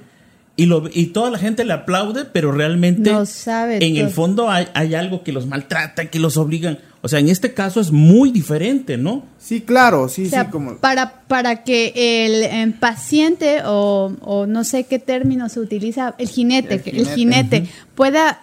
y, 0.57 0.65
lo, 0.65 0.83
y 0.91 1.07
toda 1.07 1.29
la 1.31 1.37
gente 1.37 1.63
le 1.65 1.73
aplaude, 1.73 2.25
pero 2.25 2.51
realmente 2.51 3.11
No 3.11 3.25
sabe 3.25 3.77
en 3.85 3.95
el 3.97 4.09
fondo 4.09 4.49
hay, 4.49 4.67
hay 4.73 4.95
algo 4.95 5.23
que 5.23 5.31
los 5.31 5.45
maltrata, 5.45 6.07
que 6.09 6.19
los 6.19 6.35
obligan. 6.37 6.79
O 7.01 7.07
sea, 7.07 7.19
en 7.19 7.29
este 7.29 7.53
caso 7.53 7.79
es 7.79 7.91
muy 7.91 8.31
diferente, 8.31 8.97
¿no? 8.97 9.23
Sí, 9.37 9.61
claro, 9.61 10.09
sí, 10.09 10.25
O 10.25 10.29
sea, 10.29 10.45
sí, 10.45 10.51
como... 10.51 10.77
para, 10.77 11.21
para 11.27 11.63
que 11.63 11.93
el 11.95 12.43
eh, 12.43 12.73
paciente 12.79 13.59
o, 13.65 14.13
o 14.21 14.45
no 14.45 14.63
sé 14.63 14.85
qué 14.85 14.99
término 14.99 15.49
se 15.49 15.59
utiliza, 15.59 16.15
el 16.17 16.27
jinete, 16.27 16.81
El 16.85 17.07
jinete, 17.07 17.69
pueda 17.95 18.41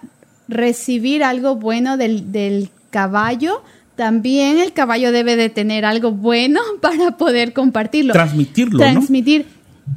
recibir 0.49 1.25
algo 1.25 1.57
bueno 1.57 1.97
del, 1.97 2.31
del 2.33 2.71
caballo, 2.91 3.63
también 3.97 4.59
el 4.59 4.73
caballo 4.73 5.13
debe 5.13 5.37
de 5.37 5.49
tener 5.49 5.85
algo 5.85 6.13
bueno 6.13 6.61
para 6.81 7.17
poder 7.17 7.53
compartirlo. 7.53 8.13
Transmitirlo, 8.13 8.79
¿no? 8.79 8.93
Transmitir. 8.93 9.47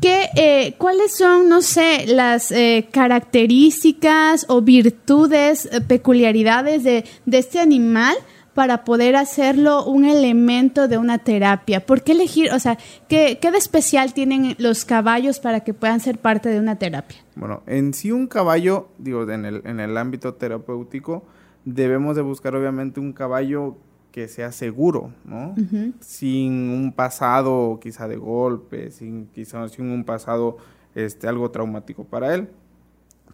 ¿Qué, 0.02 0.28
eh, 0.36 0.76
¿Cuáles 0.78 1.16
son, 1.16 1.48
no 1.48 1.62
sé, 1.62 2.08
las 2.08 2.52
eh, 2.52 2.90
características 2.92 4.46
o 4.50 4.62
virtudes, 4.62 5.70
eh, 5.72 5.80
peculiaridades 5.80 6.84
de, 6.84 7.06
de 7.26 7.38
este 7.38 7.62
animal 7.62 8.16
para 8.58 8.84
poder 8.86 9.16
hacerlo 9.16 9.86
un 9.86 10.04
elemento 10.04 10.88
de 10.88 10.98
una 10.98 11.20
terapia? 11.20 11.86
¿Por 11.86 12.02
qué 12.02 12.14
elegir, 12.14 12.52
o 12.52 12.58
sea, 12.58 12.80
qué, 13.08 13.38
qué 13.40 13.52
de 13.52 13.60
especial 13.60 14.16
tienen 14.16 14.56
los 14.58 14.84
caballos 14.84 15.40
para 15.40 15.60
que 15.60 15.76
puedan 15.76 16.00
ser 16.00 16.18
parte 16.18 16.50
de 16.50 16.60
una 16.60 16.76
terapia? 16.76 17.20
Bueno, 17.36 17.62
en 17.68 17.94
sí 17.94 18.12
un 18.12 18.26
caballo, 18.26 18.88
digo, 18.98 19.30
en 19.30 19.46
el, 19.46 19.62
en 19.64 19.80
el 19.80 19.96
ámbito 19.96 20.34
terapéutico, 20.34 21.24
debemos 21.66 22.16
de 22.16 22.24
buscar 22.24 22.56
obviamente 22.56 23.00
un 23.00 23.14
caballo 23.14 23.78
que 24.12 24.28
sea 24.28 24.52
seguro, 24.52 25.14
¿no? 25.24 25.54
Sin 26.00 26.72
un 26.72 26.94
pasado 26.94 27.80
quizá 27.80 28.08
de 28.08 28.18
golpe, 28.18 28.90
sin 28.90 29.28
quizá 29.28 29.70
sin 29.70 29.92
un 29.92 30.04
pasado 30.04 30.58
este, 30.96 31.28
algo 31.28 31.52
traumático 31.52 32.06
para 32.06 32.34
él. 32.34 32.50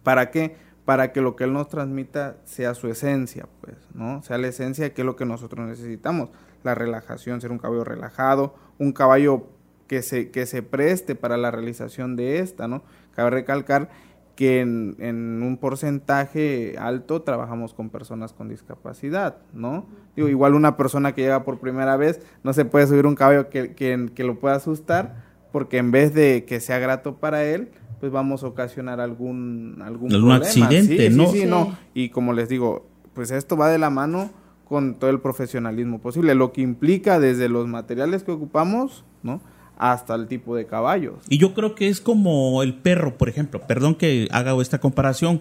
¿Para 0.02 0.30
qué? 0.30 0.54
Para 0.84 1.12
que 1.12 1.20
lo 1.20 1.34
que 1.34 1.44
él 1.44 1.52
nos 1.52 1.68
transmita 1.68 2.36
sea 2.44 2.74
su 2.74 2.88
esencia, 2.88 3.46
pues, 3.60 3.76
¿no? 3.94 4.22
Sea 4.22 4.38
la 4.38 4.48
esencia 4.48 4.92
que 4.92 5.02
es 5.02 5.06
lo 5.06 5.16
que 5.16 5.24
nosotros 5.24 5.66
necesitamos. 5.66 6.30
La 6.62 6.74
relajación, 6.74 7.40
ser 7.40 7.52
un 7.52 7.58
caballo 7.58 7.84
relajado, 7.84 8.54
un 8.78 8.92
caballo 8.92 9.46
que 9.86 10.02
se, 10.02 10.30
que 10.30 10.46
se 10.46 10.62
preste 10.62 11.14
para 11.14 11.36
la 11.36 11.50
realización 11.50 12.16
de 12.16 12.40
esta, 12.40 12.68
¿no? 12.68 12.82
Cabe 13.14 13.30
recalcar 13.30 13.88
que 14.36 14.60
en, 14.60 15.42
un 15.42 15.56
porcentaje 15.58 16.74
alto 16.78 17.22
trabajamos 17.22 17.72
con 17.72 17.90
personas 17.90 18.32
con 18.32 18.48
discapacidad, 18.48 19.36
¿no? 19.52 19.86
Igual 20.16 20.54
una 20.54 20.76
persona 20.76 21.14
que 21.14 21.22
llega 21.22 21.44
por 21.44 21.60
primera 21.60 21.96
vez 21.96 22.20
no 22.42 22.52
se 22.52 22.64
puede 22.64 22.86
subir 22.86 23.06
un 23.06 23.14
caballo 23.14 23.48
que, 23.48 23.74
que 23.74 24.24
lo 24.24 24.40
pueda 24.40 24.56
asustar, 24.56 25.22
porque 25.52 25.78
en 25.78 25.92
vez 25.92 26.12
de 26.14 26.44
que 26.44 26.58
sea 26.58 26.78
grato 26.78 27.16
para 27.16 27.44
él, 27.44 27.70
pues 28.04 28.12
vamos 28.12 28.42
a 28.44 28.48
ocasionar 28.48 29.00
algún 29.00 29.78
algún, 29.82 30.12
Algún 30.12 30.28
problema. 30.28 30.36
accidente, 30.44 31.08
Sí, 31.10 31.16
¿no? 31.16 31.24
Sí, 31.28 31.32
sí, 31.32 31.40
Sí. 31.40 31.46
no. 31.46 31.74
Y 31.94 32.10
como 32.10 32.34
les 32.34 32.50
digo, 32.50 32.86
pues 33.14 33.30
esto 33.30 33.56
va 33.56 33.70
de 33.70 33.78
la 33.78 33.88
mano 33.88 34.30
con 34.68 34.96
todo 34.96 35.08
el 35.08 35.20
profesionalismo 35.20 36.02
posible, 36.02 36.34
lo 36.34 36.52
que 36.52 36.60
implica 36.60 37.18
desde 37.18 37.48
los 37.48 37.66
materiales 37.66 38.22
que 38.22 38.32
ocupamos, 38.32 39.04
¿no? 39.22 39.40
Hasta 39.78 40.14
el 40.16 40.26
tipo 40.28 40.54
de 40.54 40.66
caballos. 40.66 41.14
Y 41.30 41.38
yo 41.38 41.54
creo 41.54 41.74
que 41.74 41.88
es 41.88 42.02
como 42.02 42.62
el 42.62 42.74
perro, 42.74 43.16
por 43.16 43.30
ejemplo. 43.30 43.62
Perdón 43.66 43.94
que 43.94 44.28
haga 44.30 44.54
esta 44.60 44.78
comparación, 44.80 45.40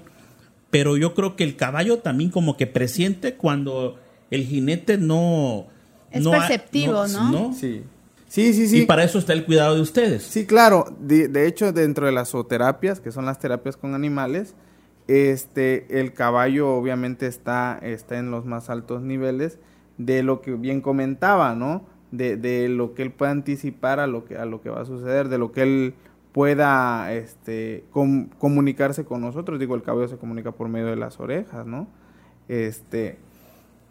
pero 0.69 0.95
yo 0.95 1.13
creo 1.15 1.35
que 1.35 1.43
el 1.43 1.57
caballo 1.57 1.99
también 1.99 2.29
como 2.29 2.55
que 2.55 2.65
presiente 2.65 3.33
cuando 3.35 3.97
el 4.31 4.45
jinete 4.45 4.97
no... 4.97 5.65
Es 6.11 6.23
no 6.23 6.31
ha- 6.33 6.39
perceptivo, 6.47 7.05
¿no? 7.07 7.53
Sí. 7.53 7.83
Sí, 8.33 8.51
sí, 8.53 8.67
sí. 8.67 8.81
Y 8.81 8.85
para 8.87 9.03
eso 9.03 9.19
está 9.19 9.33
el 9.33 9.45
cuidado 9.45 9.75
de 9.75 9.81
ustedes. 9.81 10.23
Sí, 10.23 10.47
claro. 10.47 10.85
De, 10.99 11.27
de 11.27 11.45
hecho, 11.45 11.71
dentro 11.71 12.07
de 12.07 12.11
las 12.11 12.29
zooterapias, 12.31 12.99
que 12.99 13.11
son 13.11 13.27
las 13.27 13.37
terapias 13.37 13.77
con 13.77 13.93
animales, 13.93 14.55
este, 15.07 15.99
el 15.99 16.13
caballo 16.13 16.71
obviamente 16.71 17.27
está, 17.27 17.77
está 17.83 18.17
en 18.17 18.31
los 18.31 18.43
más 18.43 18.71
altos 18.71 19.03
niveles 19.03 19.59
de 19.99 20.23
lo 20.23 20.41
que 20.41 20.53
bien 20.55 20.81
comentaba, 20.81 21.53
¿no? 21.53 21.85
De, 22.09 22.35
de 22.35 22.69
lo 22.69 22.95
que 22.95 23.03
él 23.03 23.11
pueda 23.11 23.29
anticipar 23.29 23.99
a 23.99 24.07
lo 24.07 24.25
que, 24.25 24.35
a 24.35 24.45
lo 24.45 24.61
que 24.61 24.71
va 24.71 24.81
a 24.81 24.85
suceder, 24.85 25.29
de 25.29 25.37
lo 25.37 25.51
que 25.51 25.61
él 25.61 25.93
pueda 26.31 27.13
este, 27.13 27.83
com- 27.91 28.29
comunicarse 28.39 29.05
con 29.05 29.21
nosotros. 29.21 29.59
Digo, 29.59 29.75
el 29.75 29.83
caballo 29.83 30.07
se 30.07 30.17
comunica 30.17 30.53
por 30.53 30.69
medio 30.69 30.87
de 30.87 30.95
las 30.95 31.19
orejas, 31.19 31.67
¿no? 31.67 31.85
Este, 32.47 33.19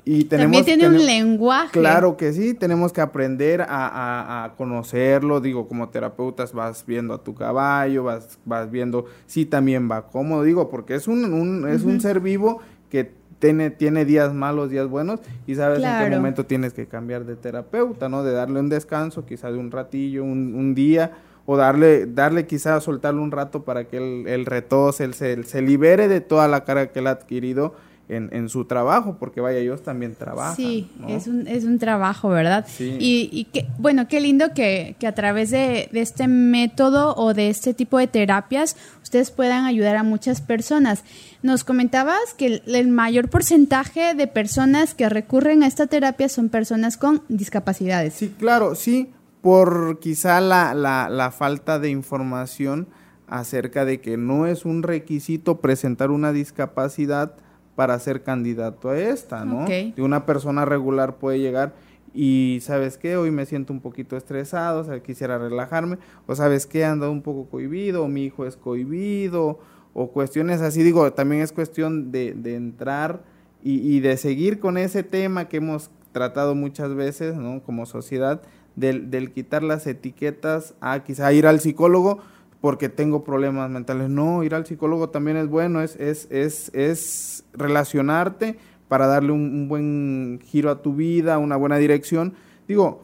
y 0.04 0.24
tenemos, 0.24 0.56
También 0.58 0.78
tiene 0.80 0.96
un 0.98 1.06
lenguaje. 1.06 1.70
Claro 1.78 2.16
que 2.16 2.32
sí, 2.32 2.54
tenemos 2.54 2.92
que 2.92 3.00
aprender 3.00 3.62
a, 3.62 3.66
a- 3.68 4.44
a 4.44 4.54
conocerlo, 4.56 5.40
digo, 5.40 5.68
como 5.68 5.88
terapeutas 5.90 6.52
vas 6.52 6.84
viendo 6.86 7.14
a 7.14 7.22
tu 7.22 7.34
caballo, 7.34 8.04
vas, 8.04 8.38
vas 8.44 8.70
viendo 8.70 9.04
si 9.26 9.46
también 9.46 9.88
va 9.90 10.06
cómodo, 10.08 10.42
digo, 10.42 10.68
porque 10.70 10.94
es 10.96 11.06
un, 11.08 11.24
un- 11.32 11.68
es 11.68 11.84
un 11.84 12.00
ser 12.00 12.20
vivo 12.20 12.60
que 12.90 13.12
tiene, 13.38 13.70
tiene 13.70 14.04
días 14.04 14.32
malos, 14.34 14.70
días 14.70 14.88
buenos, 14.88 15.20
y 15.46 15.54
sabes 15.56 15.78
en 15.78 15.84
qué 15.84 15.88
momento 16.18 16.46
tienes 16.46 16.72
que 16.72 16.86
cambiar 16.86 17.24
de 17.24 17.34
terapeuta, 17.36 18.08
¿no? 18.08 18.22
De 18.22 18.32
darle 18.32 18.60
un 18.60 18.68
descanso, 18.68 19.24
quizá 19.26 19.50
de 19.50 19.58
un 19.58 19.70
ratillo, 19.70 20.22
un, 20.24 20.54
un 20.54 20.74
día, 20.74 21.12
o 21.44 21.56
darle, 21.56 22.06
darle 22.06 22.46
quizá 22.46 22.80
soltarle 22.80 23.20
un 23.20 23.32
rato 23.32 23.64
para 23.64 23.84
que 23.88 23.96
él, 23.96 24.28
él 24.28 24.46
retose, 24.46 25.02
él 25.04 25.14
se, 25.14 25.42
se 25.42 25.60
libere 25.60 26.06
de 26.06 26.20
toda 26.20 26.46
la 26.46 26.62
carga 26.64 26.86
que 26.92 27.00
él 27.00 27.08
ha 27.08 27.12
adquirido 27.12 27.74
en, 28.16 28.28
en 28.32 28.48
su 28.48 28.64
trabajo, 28.64 29.16
porque 29.18 29.40
vaya, 29.40 29.58
ellos 29.58 29.82
también 29.82 30.14
trabajan. 30.14 30.56
Sí, 30.56 30.90
¿no? 30.98 31.08
es, 31.08 31.26
un, 31.26 31.46
es 31.46 31.64
un 31.64 31.78
trabajo, 31.78 32.28
¿verdad? 32.28 32.66
Sí. 32.68 32.96
Y, 32.98 33.28
y 33.32 33.44
que, 33.44 33.66
bueno, 33.78 34.08
qué 34.08 34.20
lindo 34.20 34.52
que, 34.54 34.96
que 34.98 35.06
a 35.06 35.14
través 35.14 35.50
de, 35.50 35.88
de 35.92 36.00
este 36.00 36.28
método 36.28 37.14
o 37.16 37.34
de 37.34 37.48
este 37.48 37.74
tipo 37.74 37.98
de 37.98 38.06
terapias 38.06 38.76
ustedes 39.02 39.30
puedan 39.30 39.66
ayudar 39.66 39.96
a 39.96 40.02
muchas 40.02 40.40
personas. 40.40 41.04
Nos 41.42 41.64
comentabas 41.64 42.34
que 42.36 42.46
el, 42.46 42.62
el 42.66 42.88
mayor 42.88 43.28
porcentaje 43.28 44.14
de 44.14 44.26
personas 44.26 44.94
que 44.94 45.08
recurren 45.08 45.62
a 45.62 45.66
esta 45.66 45.86
terapia 45.86 46.28
son 46.28 46.48
personas 46.48 46.96
con 46.96 47.22
discapacidades. 47.28 48.14
Sí, 48.14 48.34
claro, 48.38 48.74
sí, 48.74 49.10
por 49.42 49.98
quizá 50.00 50.40
la, 50.40 50.72
la, 50.72 51.08
la 51.10 51.30
falta 51.30 51.78
de 51.78 51.90
información 51.90 52.88
acerca 53.26 53.84
de 53.84 54.00
que 54.00 54.16
no 54.16 54.46
es 54.46 54.64
un 54.64 54.82
requisito 54.82 55.60
presentar 55.60 56.10
una 56.10 56.32
discapacidad 56.32 57.34
para 57.74 57.98
ser 57.98 58.22
candidato 58.22 58.90
a 58.90 58.98
esta, 58.98 59.44
¿no? 59.44 59.62
Ok. 59.64 59.70
De 59.96 60.02
una 60.02 60.26
persona 60.26 60.64
regular 60.64 61.16
puede 61.16 61.38
llegar 61.38 61.72
y 62.14 62.58
sabes 62.60 62.98
qué, 62.98 63.16
hoy 63.16 63.30
me 63.30 63.46
siento 63.46 63.72
un 63.72 63.80
poquito 63.80 64.16
estresado, 64.16 64.80
o 64.80 64.84
sea, 64.84 65.02
quisiera 65.02 65.38
relajarme, 65.38 65.98
o 66.26 66.34
sabes 66.34 66.66
qué, 66.66 66.84
ando 66.84 67.10
un 67.10 67.22
poco 67.22 67.48
cohibido, 67.48 68.04
o 68.04 68.08
mi 68.08 68.24
hijo 68.24 68.44
es 68.44 68.56
cohibido, 68.56 69.58
o 69.94 70.10
cuestiones 70.10 70.60
así, 70.60 70.82
digo, 70.82 71.10
también 71.12 71.42
es 71.42 71.52
cuestión 71.52 72.12
de, 72.12 72.34
de 72.34 72.54
entrar 72.54 73.22
y, 73.62 73.78
y, 73.78 74.00
de 74.00 74.16
seguir 74.16 74.58
con 74.58 74.76
ese 74.76 75.02
tema 75.02 75.48
que 75.48 75.58
hemos 75.58 75.90
tratado 76.12 76.54
muchas 76.54 76.94
veces, 76.94 77.36
¿no? 77.36 77.62
Como 77.62 77.86
sociedad, 77.86 78.42
del, 78.76 79.10
del 79.10 79.32
quitar 79.32 79.62
las 79.62 79.86
etiquetas 79.86 80.74
a 80.80 81.04
quizá 81.04 81.32
ir 81.32 81.46
al 81.46 81.60
psicólogo 81.60 82.20
porque 82.62 82.88
tengo 82.88 83.24
problemas 83.24 83.68
mentales. 83.68 84.08
No, 84.08 84.44
ir 84.44 84.54
al 84.54 84.64
psicólogo 84.64 85.10
también 85.10 85.36
es 85.36 85.48
bueno, 85.48 85.82
es, 85.82 85.96
es, 85.96 86.28
es, 86.30 86.70
es 86.72 87.44
relacionarte 87.52 88.56
para 88.86 89.08
darle 89.08 89.32
un, 89.32 89.40
un, 89.40 89.68
buen 89.68 90.40
giro 90.44 90.70
a 90.70 90.80
tu 90.80 90.94
vida, 90.94 91.38
una 91.38 91.56
buena 91.56 91.76
dirección. 91.76 92.34
Digo, 92.68 93.02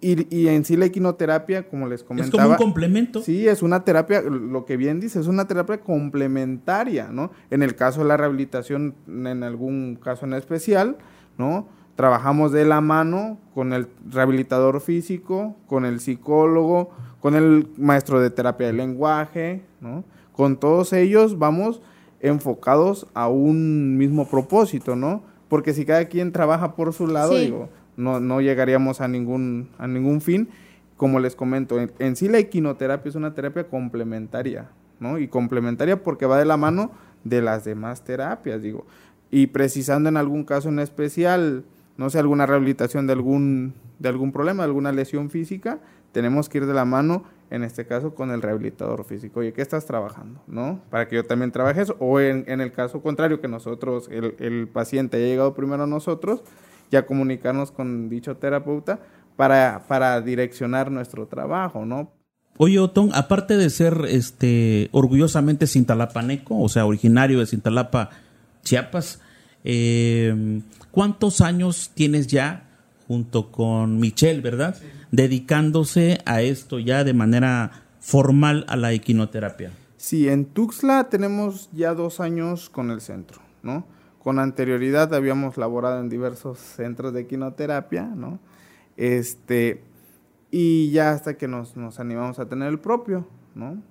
y, 0.00 0.34
y, 0.34 0.48
en 0.48 0.64
sí 0.64 0.78
la 0.78 0.86
equinoterapia, 0.86 1.68
como 1.68 1.86
les 1.86 2.02
comentaba... 2.02 2.44
Es 2.44 2.48
como 2.48 2.54
un 2.54 2.56
complemento. 2.56 3.22
Sí, 3.22 3.46
es 3.46 3.62
una 3.62 3.84
terapia, 3.84 4.22
lo 4.22 4.64
que 4.64 4.78
bien 4.78 5.00
dice, 5.00 5.20
es 5.20 5.26
una 5.26 5.46
terapia 5.46 5.80
complementaria, 5.80 7.08
¿no? 7.08 7.30
En 7.50 7.62
el 7.62 7.74
caso 7.74 8.00
de 8.00 8.08
la 8.08 8.16
rehabilitación, 8.16 8.94
en 9.06 9.42
algún 9.42 9.96
caso 10.02 10.24
en 10.24 10.32
especial, 10.32 10.96
¿no? 11.36 11.68
Trabajamos 11.96 12.50
de 12.52 12.64
la 12.64 12.80
mano 12.80 13.38
con 13.54 13.72
el 13.72 13.88
rehabilitador 14.10 14.80
físico, 14.80 15.56
con 15.66 15.84
el 15.84 16.00
psicólogo, 16.00 16.90
con 17.20 17.34
el 17.34 17.68
maestro 17.78 18.20
de 18.20 18.30
terapia 18.30 18.66
del 18.66 18.78
lenguaje, 18.78 19.62
¿no? 19.80 20.04
Con 20.32 20.58
todos 20.58 20.92
ellos 20.92 21.38
vamos 21.38 21.80
enfocados 22.20 23.06
a 23.14 23.28
un 23.28 23.96
mismo 23.96 24.28
propósito, 24.28 24.96
¿no? 24.96 25.22
Porque 25.48 25.72
si 25.72 25.84
cada 25.84 26.06
quien 26.06 26.32
trabaja 26.32 26.74
por 26.74 26.92
su 26.92 27.06
lado, 27.06 27.32
sí. 27.32 27.44
digo, 27.44 27.68
no, 27.96 28.18
no 28.18 28.40
llegaríamos 28.40 29.00
a 29.00 29.08
ningún, 29.08 29.68
a 29.78 29.86
ningún 29.86 30.20
fin. 30.20 30.48
Como 30.96 31.20
les 31.20 31.36
comento, 31.36 31.78
en, 31.80 31.92
en, 31.98 32.16
sí 32.16 32.28
la 32.28 32.38
equinoterapia 32.38 33.08
es 33.08 33.14
una 33.14 33.34
terapia 33.34 33.68
complementaria, 33.68 34.70
¿no? 35.00 35.18
Y 35.18 35.28
complementaria 35.28 36.02
porque 36.02 36.26
va 36.26 36.38
de 36.38 36.44
la 36.44 36.56
mano 36.56 36.90
de 37.24 37.42
las 37.42 37.64
demás 37.64 38.04
terapias, 38.04 38.62
digo. 38.62 38.86
Y 39.30 39.48
precisando 39.48 40.08
en 40.08 40.16
algún 40.16 40.44
caso 40.44 40.68
en 40.68 40.78
especial, 40.78 41.64
no 41.96 42.10
sé, 42.10 42.18
alguna 42.18 42.46
rehabilitación 42.46 43.06
de 43.06 43.12
algún, 43.12 43.74
de 43.98 44.08
algún 44.08 44.32
problema, 44.32 44.62
de 44.62 44.68
alguna 44.68 44.92
lesión 44.92 45.30
física, 45.30 45.80
tenemos 46.12 46.48
que 46.48 46.58
ir 46.58 46.66
de 46.66 46.74
la 46.74 46.84
mano, 46.84 47.24
en 47.50 47.62
este 47.64 47.86
caso, 47.86 48.14
con 48.14 48.30
el 48.30 48.42
rehabilitador 48.42 49.04
físico. 49.04 49.40
Oye, 49.40 49.52
¿qué 49.52 49.62
estás 49.62 49.86
trabajando? 49.86 50.40
¿No? 50.46 50.80
Para 50.90 51.08
que 51.08 51.16
yo 51.16 51.24
también 51.24 51.52
trabaje 51.52 51.82
eso. 51.82 51.96
O 51.98 52.20
en, 52.20 52.44
en 52.46 52.60
el 52.60 52.72
caso 52.72 53.02
contrario, 53.02 53.40
que 53.40 53.48
nosotros, 53.48 54.08
el, 54.10 54.34
el 54.38 54.68
paciente 54.68 55.16
haya 55.16 55.26
llegado 55.26 55.54
primero 55.54 55.84
a 55.84 55.86
nosotros, 55.86 56.42
ya 56.90 57.06
comunicarnos 57.06 57.70
con 57.70 58.08
dicho 58.08 58.36
terapeuta 58.36 59.00
para, 59.36 59.84
para 59.88 60.20
direccionar 60.20 60.90
nuestro 60.90 61.26
trabajo, 61.26 61.84
¿no? 61.84 62.12
Oye, 62.56 62.78
Otón, 62.78 63.10
aparte 63.14 63.56
de 63.56 63.68
ser 63.68 64.02
este 64.08 64.88
orgullosamente 64.92 65.66
cintalapaneco, 65.66 66.60
o 66.60 66.68
sea, 66.68 66.86
originario 66.86 67.40
de 67.40 67.46
Cintalapa, 67.46 68.10
Chiapas, 68.62 69.20
eh, 69.64 70.60
¿cuántos 70.94 71.40
años 71.40 71.90
tienes 71.92 72.28
ya 72.28 72.70
junto 73.08 73.50
con 73.50 73.98
Michelle, 73.98 74.40
verdad? 74.40 74.76
Sí. 74.80 74.86
Dedicándose 75.10 76.20
a 76.24 76.40
esto 76.40 76.78
ya 76.78 77.02
de 77.02 77.12
manera 77.12 77.82
formal 77.98 78.64
a 78.68 78.76
la 78.76 78.92
equinoterapia. 78.92 79.72
Sí, 79.96 80.28
en 80.28 80.44
Tuxtla 80.44 81.08
tenemos 81.08 81.68
ya 81.72 81.94
dos 81.94 82.20
años 82.20 82.70
con 82.70 82.90
el 82.90 83.00
centro, 83.00 83.40
¿no? 83.62 83.86
Con 84.22 84.38
anterioridad 84.38 85.12
habíamos 85.14 85.56
laborado 85.56 86.00
en 86.00 86.08
diversos 86.08 86.58
centros 86.58 87.12
de 87.12 87.26
quinoterapia, 87.26 88.04
¿no? 88.04 88.38
Este, 88.96 89.82
y 90.50 90.90
ya 90.90 91.10
hasta 91.10 91.36
que 91.36 91.48
nos, 91.48 91.76
nos 91.76 91.98
animamos 91.98 92.38
a 92.38 92.46
tener 92.46 92.68
el 92.68 92.78
propio, 92.78 93.26
¿no? 93.54 93.82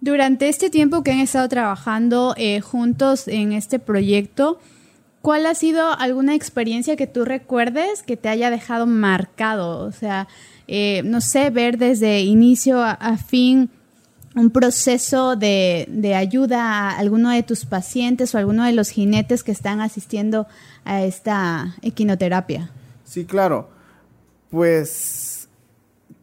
Durante 0.00 0.48
este 0.48 0.70
tiempo 0.70 1.02
que 1.02 1.12
han 1.12 1.20
estado 1.20 1.48
trabajando 1.48 2.34
eh, 2.36 2.60
juntos 2.60 3.28
en 3.28 3.52
este 3.52 3.78
proyecto, 3.78 4.58
¿cuál 5.22 5.46
ha 5.46 5.54
sido 5.54 5.92
alguna 5.92 6.34
experiencia 6.34 6.96
que 6.96 7.06
tú 7.06 7.24
recuerdes 7.24 8.02
que 8.02 8.16
te 8.16 8.28
haya 8.28 8.50
dejado 8.50 8.86
marcado? 8.86 9.80
O 9.80 9.92
sea, 9.92 10.28
eh, 10.66 11.02
no 11.04 11.20
sé, 11.20 11.50
ver 11.50 11.78
desde 11.78 12.20
inicio 12.20 12.82
a, 12.82 12.92
a 12.92 13.16
fin 13.16 13.70
un 14.34 14.50
proceso 14.50 15.36
de, 15.36 15.86
de, 15.88 16.14
ayuda 16.14 16.62
a 16.62 16.98
alguno 16.98 17.30
de 17.30 17.42
tus 17.42 17.64
pacientes 17.64 18.34
o 18.34 18.38
alguno 18.38 18.64
de 18.64 18.72
los 18.72 18.90
jinetes 18.90 19.42
que 19.42 19.52
están 19.52 19.80
asistiendo 19.80 20.46
a 20.84 21.02
esta 21.02 21.76
equinoterapia? 21.82 22.70
Sí, 23.04 23.24
claro. 23.24 23.68
Pues 24.50 25.48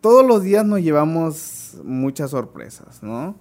todos 0.01 0.25
los 0.25 0.43
días 0.43 0.65
nos 0.65 0.81
llevamos 0.81 1.77
muchas 1.83 2.31
sorpresas, 2.31 3.03
¿no? 3.03 3.35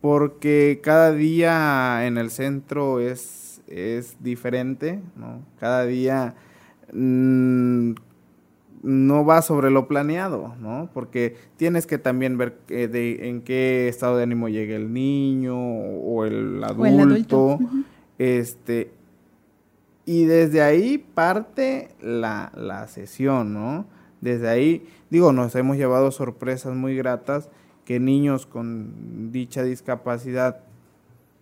Porque 0.00 0.80
cada 0.82 1.12
día 1.12 2.06
en 2.06 2.18
el 2.18 2.30
centro 2.30 3.00
es, 3.00 3.47
es 3.70 4.16
diferente, 4.20 5.00
¿no? 5.16 5.40
Cada 5.58 5.84
día 5.84 6.34
mmm, 6.92 7.92
no 8.82 9.24
va 9.24 9.42
sobre 9.42 9.70
lo 9.70 9.88
planeado, 9.88 10.54
¿no? 10.60 10.88
Porque 10.94 11.36
tienes 11.56 11.86
que 11.86 11.98
también 11.98 12.38
ver 12.38 12.58
eh, 12.68 12.88
de, 12.88 13.28
en 13.28 13.42
qué 13.42 13.88
estado 13.88 14.16
de 14.16 14.22
ánimo 14.22 14.48
llega 14.48 14.76
el 14.76 14.92
niño 14.92 15.56
o 15.56 16.24
el 16.24 16.62
adulto, 16.62 16.82
o 16.82 16.86
el 16.86 17.00
adulto. 17.00 17.44
Uh 17.44 17.58
-huh. 17.58 17.84
este, 18.18 18.92
y 20.04 20.24
desde 20.24 20.62
ahí 20.62 20.98
parte 20.98 21.88
la, 22.00 22.52
la 22.54 22.86
sesión, 22.86 23.52
¿no? 23.52 23.86
Desde 24.20 24.48
ahí, 24.48 24.86
digo, 25.10 25.32
nos 25.32 25.54
hemos 25.54 25.76
llevado 25.76 26.10
sorpresas 26.10 26.74
muy 26.74 26.96
gratas 26.96 27.50
que 27.84 28.00
niños 28.00 28.46
con 28.46 29.30
dicha 29.32 29.62
discapacidad, 29.62 30.60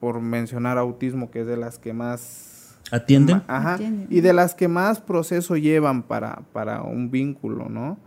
por 0.07 0.21
mencionar 0.21 0.79
autismo, 0.79 1.33
que 1.33 1.41
es 1.41 1.49
de 1.49 1.57
las 1.57 1.81
que 1.81 1.93
más 1.93 2.79
¿Atienden? 2.93 3.43
Ajá. 3.49 3.75
Atienden. 3.75 4.07
Y 4.09 4.21
de 4.21 4.33
las 4.33 4.55
que 4.55 4.69
más 4.69 5.01
proceso 5.01 5.57
llevan 5.57 6.05
para, 6.05 6.43
para 6.53 6.83
un 6.83 7.11
vínculo, 7.11 7.69
¿no? 7.69 7.99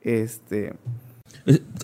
Este. 0.00 0.74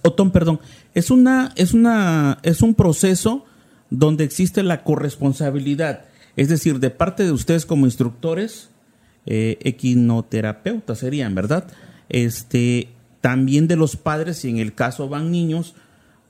Otón, 0.04 0.30
perdón. 0.30 0.60
Es 0.94 1.10
una, 1.10 1.52
es 1.56 1.74
una, 1.74 2.38
es 2.44 2.62
un 2.62 2.76
proceso 2.76 3.44
donde 3.90 4.22
existe 4.22 4.62
la 4.62 4.84
corresponsabilidad. 4.84 6.04
Es 6.36 6.48
decir, 6.48 6.78
de 6.78 6.90
parte 6.90 7.24
de 7.24 7.32
ustedes 7.32 7.66
como 7.66 7.86
instructores, 7.86 8.70
eh, 9.26 9.58
equinoterapeutas 9.62 11.00
serían, 11.00 11.34
¿verdad? 11.34 11.66
Este, 12.08 12.90
también 13.20 13.66
de 13.66 13.74
los 13.74 13.96
padres, 13.96 14.36
si 14.36 14.48
en 14.48 14.58
el 14.58 14.74
caso 14.74 15.08
van 15.08 15.32
niños, 15.32 15.74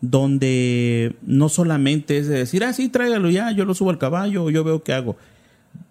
donde 0.01 1.17
no 1.23 1.49
solamente 1.49 2.19
es 2.19 2.29
de 2.29 2.39
decir, 2.39 2.65
ah, 2.65 2.73
sí, 2.73 2.89
tráigalo 2.89 3.31
ya, 3.31 3.51
yo 3.51 3.65
lo 3.65 3.75
subo 3.75 3.91
al 3.91 3.99
caballo, 3.99 4.51
yo 4.51 4.65
veo 4.65 4.83
qué 4.83 4.93
hago 4.93 5.17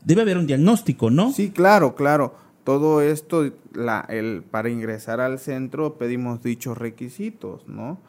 debe 0.03 0.21
haber 0.21 0.37
un 0.37 0.47
diagnóstico, 0.47 1.09
¿no? 1.09 1.31
Sí, 1.31 1.51
claro, 1.51 1.95
claro. 1.95 2.35
Todo 2.63 3.01
esto, 3.01 3.51
la, 3.73 4.05
el, 4.09 4.43
para 4.49 4.69
ingresar 4.69 5.21
al 5.21 5.39
centro 5.39 5.97
pedimos 5.97 6.41
dichos 6.41 6.77
requisitos, 6.77 7.67
¿no? 7.67 7.99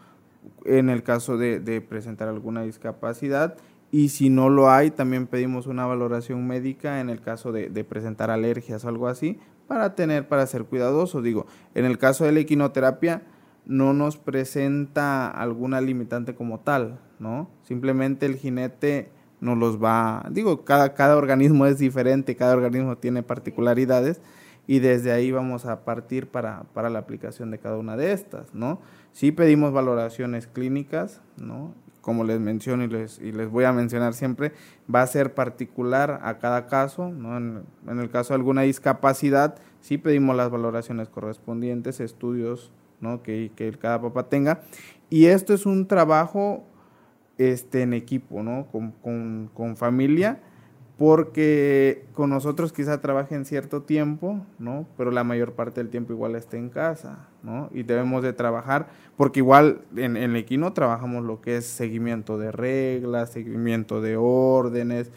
En 0.64 0.88
el 0.88 1.02
caso 1.02 1.36
de, 1.36 1.80
presentar 1.86 2.28
alguna 2.28 2.62
discapacidad 2.62 3.56
y 3.90 4.08
si 4.08 4.30
no 4.30 4.48
lo 4.48 4.70
hay, 4.70 4.90
también 4.90 5.26
pedimos 5.26 5.66
una 5.66 5.86
valoración 5.86 6.46
médica 6.46 7.00
en 7.00 7.10
el 7.10 7.20
caso 7.20 7.52
de, 7.52 7.68
de 7.68 7.84
presentar 7.84 8.30
alergias 8.30 8.84
o 8.84 8.88
algo 8.88 9.08
así 9.08 9.38
para 9.66 9.94
tener, 9.94 10.28
para 10.28 10.46
ser 10.46 10.64
cuidadosos. 10.64 11.22
Digo, 11.22 11.46
en 11.74 11.84
el 11.84 11.98
caso 11.98 12.24
de 12.24 12.32
la 12.32 12.40
equinoterapia 12.40 13.22
no 13.66 13.92
nos 13.92 14.16
presenta 14.16 15.28
alguna 15.28 15.80
limitante 15.80 16.34
como 16.34 16.60
tal, 16.60 17.00
¿no? 17.18 17.50
Simplemente 17.62 18.26
el 18.26 18.36
jinete 18.36 19.10
nos 19.40 19.58
los 19.58 19.82
va, 19.82 20.24
digo, 20.30 20.64
cada, 20.64 20.94
cada 20.94 21.16
organismo 21.16 21.66
es 21.66 21.78
diferente, 21.78 22.36
cada 22.36 22.54
organismo 22.54 22.96
tiene 22.96 23.22
particularidades 23.22 24.20
y 24.66 24.78
desde 24.78 25.12
ahí 25.12 25.30
vamos 25.30 25.66
a 25.66 25.84
partir 25.84 26.28
para, 26.28 26.64
para 26.72 26.90
la 26.90 27.00
aplicación 27.00 27.50
de 27.50 27.58
cada 27.58 27.76
una 27.76 27.96
de 27.96 28.12
estas, 28.12 28.54
¿no? 28.54 28.80
Sí 29.12 29.32
pedimos 29.32 29.72
valoraciones 29.72 30.46
clínicas, 30.46 31.20
¿no? 31.36 31.74
Como 32.00 32.22
les 32.22 32.38
menciono 32.38 32.84
y 32.84 32.88
les, 32.88 33.18
y 33.18 33.32
les 33.32 33.50
voy 33.50 33.64
a 33.64 33.72
mencionar 33.72 34.14
siempre, 34.14 34.52
va 34.92 35.02
a 35.02 35.06
ser 35.08 35.34
particular 35.34 36.20
a 36.22 36.38
cada 36.38 36.66
caso, 36.66 37.10
¿no? 37.10 37.36
En, 37.36 37.62
en 37.88 37.98
el 37.98 38.10
caso 38.10 38.32
de 38.32 38.36
alguna 38.36 38.62
discapacidad, 38.62 39.56
sí 39.80 39.98
pedimos 39.98 40.36
las 40.36 40.50
valoraciones 40.50 41.08
correspondientes, 41.08 42.00
estudios, 42.00 42.72
¿no? 43.00 43.22
Que, 43.22 43.50
que 43.54 43.72
cada 43.72 44.00
papá 44.00 44.28
tenga. 44.28 44.60
Y 45.10 45.26
esto 45.26 45.54
es 45.54 45.66
un 45.66 45.86
trabajo 45.86 46.64
este, 47.38 47.82
en 47.82 47.92
equipo, 47.92 48.42
¿no? 48.42 48.66
Con, 48.72 48.92
con, 48.92 49.50
con, 49.54 49.76
familia, 49.76 50.40
porque 50.98 52.06
con 52.14 52.30
nosotros 52.30 52.72
quizá 52.72 53.00
trabajen 53.00 53.44
cierto 53.44 53.82
tiempo, 53.82 54.40
¿no? 54.58 54.86
Pero 54.96 55.10
la 55.10 55.22
mayor 55.22 55.52
parte 55.52 55.80
del 55.80 55.90
tiempo 55.90 56.12
igual 56.12 56.34
está 56.34 56.56
en 56.56 56.70
casa, 56.70 57.28
¿no? 57.42 57.68
Y 57.72 57.82
debemos 57.82 58.22
de 58.22 58.32
trabajar, 58.32 58.88
porque 59.16 59.40
igual 59.40 59.82
en, 59.96 60.16
en 60.16 60.30
el 60.30 60.36
equino 60.36 60.72
trabajamos 60.72 61.24
lo 61.24 61.40
que 61.40 61.58
es 61.58 61.66
seguimiento 61.66 62.38
de 62.38 62.50
reglas, 62.52 63.30
seguimiento 63.30 64.00
de 64.00 64.16
órdenes, 64.16 65.12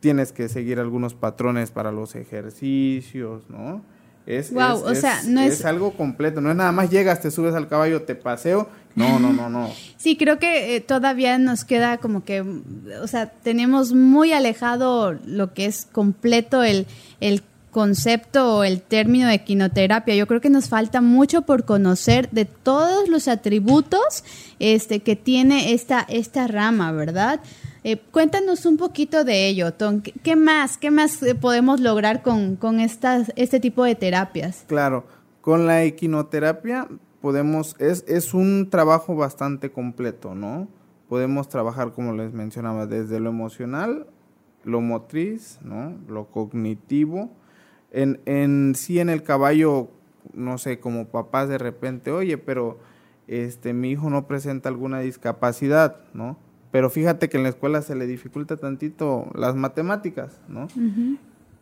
tienes 0.00 0.32
que 0.32 0.48
seguir 0.48 0.78
algunos 0.78 1.14
patrones 1.14 1.70
para 1.70 1.90
los 1.90 2.14
ejercicios, 2.16 3.48
¿no? 3.48 3.82
Es, 4.26 4.52
wow, 4.52 4.76
es, 4.76 4.98
o 4.98 5.00
sea, 5.00 5.20
es, 5.20 5.26
no 5.26 5.40
es... 5.40 5.54
es 5.54 5.64
algo 5.64 5.92
completo, 5.94 6.40
no 6.40 6.50
es 6.50 6.56
nada 6.56 6.72
más 6.72 6.90
llegas, 6.90 7.20
te 7.20 7.30
subes 7.30 7.54
al 7.54 7.68
caballo, 7.68 8.02
te 8.02 8.14
paseo 8.14 8.68
No, 8.94 9.18
no, 9.18 9.32
no, 9.32 9.48
no. 9.48 9.70
Sí, 9.96 10.16
creo 10.16 10.38
que 10.38 10.76
eh, 10.76 10.80
todavía 10.80 11.38
nos 11.38 11.64
queda 11.64 11.98
como 11.98 12.24
que, 12.24 12.40
o 12.40 13.06
sea, 13.06 13.30
tenemos 13.30 13.92
muy 13.92 14.32
alejado 14.32 15.12
lo 15.26 15.54
que 15.54 15.66
es 15.66 15.86
completo 15.90 16.62
el, 16.62 16.86
el 17.20 17.42
concepto 17.72 18.58
o 18.58 18.64
el 18.64 18.82
término 18.82 19.26
de 19.26 19.34
equinoterapia. 19.34 20.14
Yo 20.14 20.28
creo 20.28 20.40
que 20.40 20.50
nos 20.50 20.68
falta 20.68 21.00
mucho 21.00 21.42
por 21.42 21.64
conocer 21.64 22.30
de 22.30 22.44
todos 22.44 23.08
los 23.08 23.26
atributos 23.28 24.24
este, 24.60 25.00
que 25.00 25.16
tiene 25.16 25.72
esta, 25.72 26.06
esta 26.08 26.46
rama, 26.46 26.92
¿verdad? 26.92 27.40
Eh, 27.84 28.00
cuéntanos 28.12 28.64
un 28.64 28.76
poquito 28.76 29.24
de 29.24 29.48
ello, 29.48 29.74
Tom. 29.74 30.02
¿Qué, 30.02 30.36
más, 30.36 30.78
qué 30.78 30.92
más 30.92 31.20
eh, 31.22 31.34
podemos 31.34 31.80
lograr 31.80 32.22
con, 32.22 32.54
con 32.54 32.78
estas, 32.78 33.32
este 33.34 33.58
tipo 33.58 33.84
de 33.84 33.96
terapias? 33.96 34.64
Claro, 34.68 35.04
con 35.40 35.66
la 35.66 35.82
equinoterapia 35.82 36.86
podemos, 37.20 37.74
es, 37.80 38.04
es 38.06 38.34
un 38.34 38.70
trabajo 38.70 39.16
bastante 39.16 39.72
completo, 39.72 40.34
¿no? 40.34 40.68
Podemos 41.08 41.48
trabajar, 41.48 41.92
como 41.92 42.12
les 42.12 42.32
mencionaba, 42.32 42.86
desde 42.86 43.18
lo 43.18 43.30
emocional, 43.30 44.06
lo 44.64 44.80
motriz, 44.80 45.58
¿no? 45.62 45.96
Lo 46.08 46.26
cognitivo, 46.26 47.30
en, 47.90 48.20
en 48.26 48.74
sí 48.76 49.00
en 49.00 49.08
el 49.08 49.24
caballo, 49.24 49.88
no 50.32 50.56
sé, 50.56 50.78
como 50.78 51.08
papás 51.08 51.48
de 51.48 51.58
repente, 51.58 52.12
oye, 52.12 52.38
pero 52.38 52.78
este 53.26 53.72
mi 53.72 53.90
hijo 53.90 54.08
no 54.08 54.28
presenta 54.28 54.68
alguna 54.68 55.00
discapacidad, 55.00 55.96
¿no? 56.14 56.36
Pero 56.72 56.90
fíjate 56.90 57.28
que 57.28 57.36
en 57.36 57.44
la 57.44 57.50
escuela 57.50 57.82
se 57.82 57.94
le 57.94 58.06
dificulta 58.06 58.56
tantito 58.56 59.30
las 59.34 59.54
matemáticas, 59.54 60.40
¿no? 60.48 60.66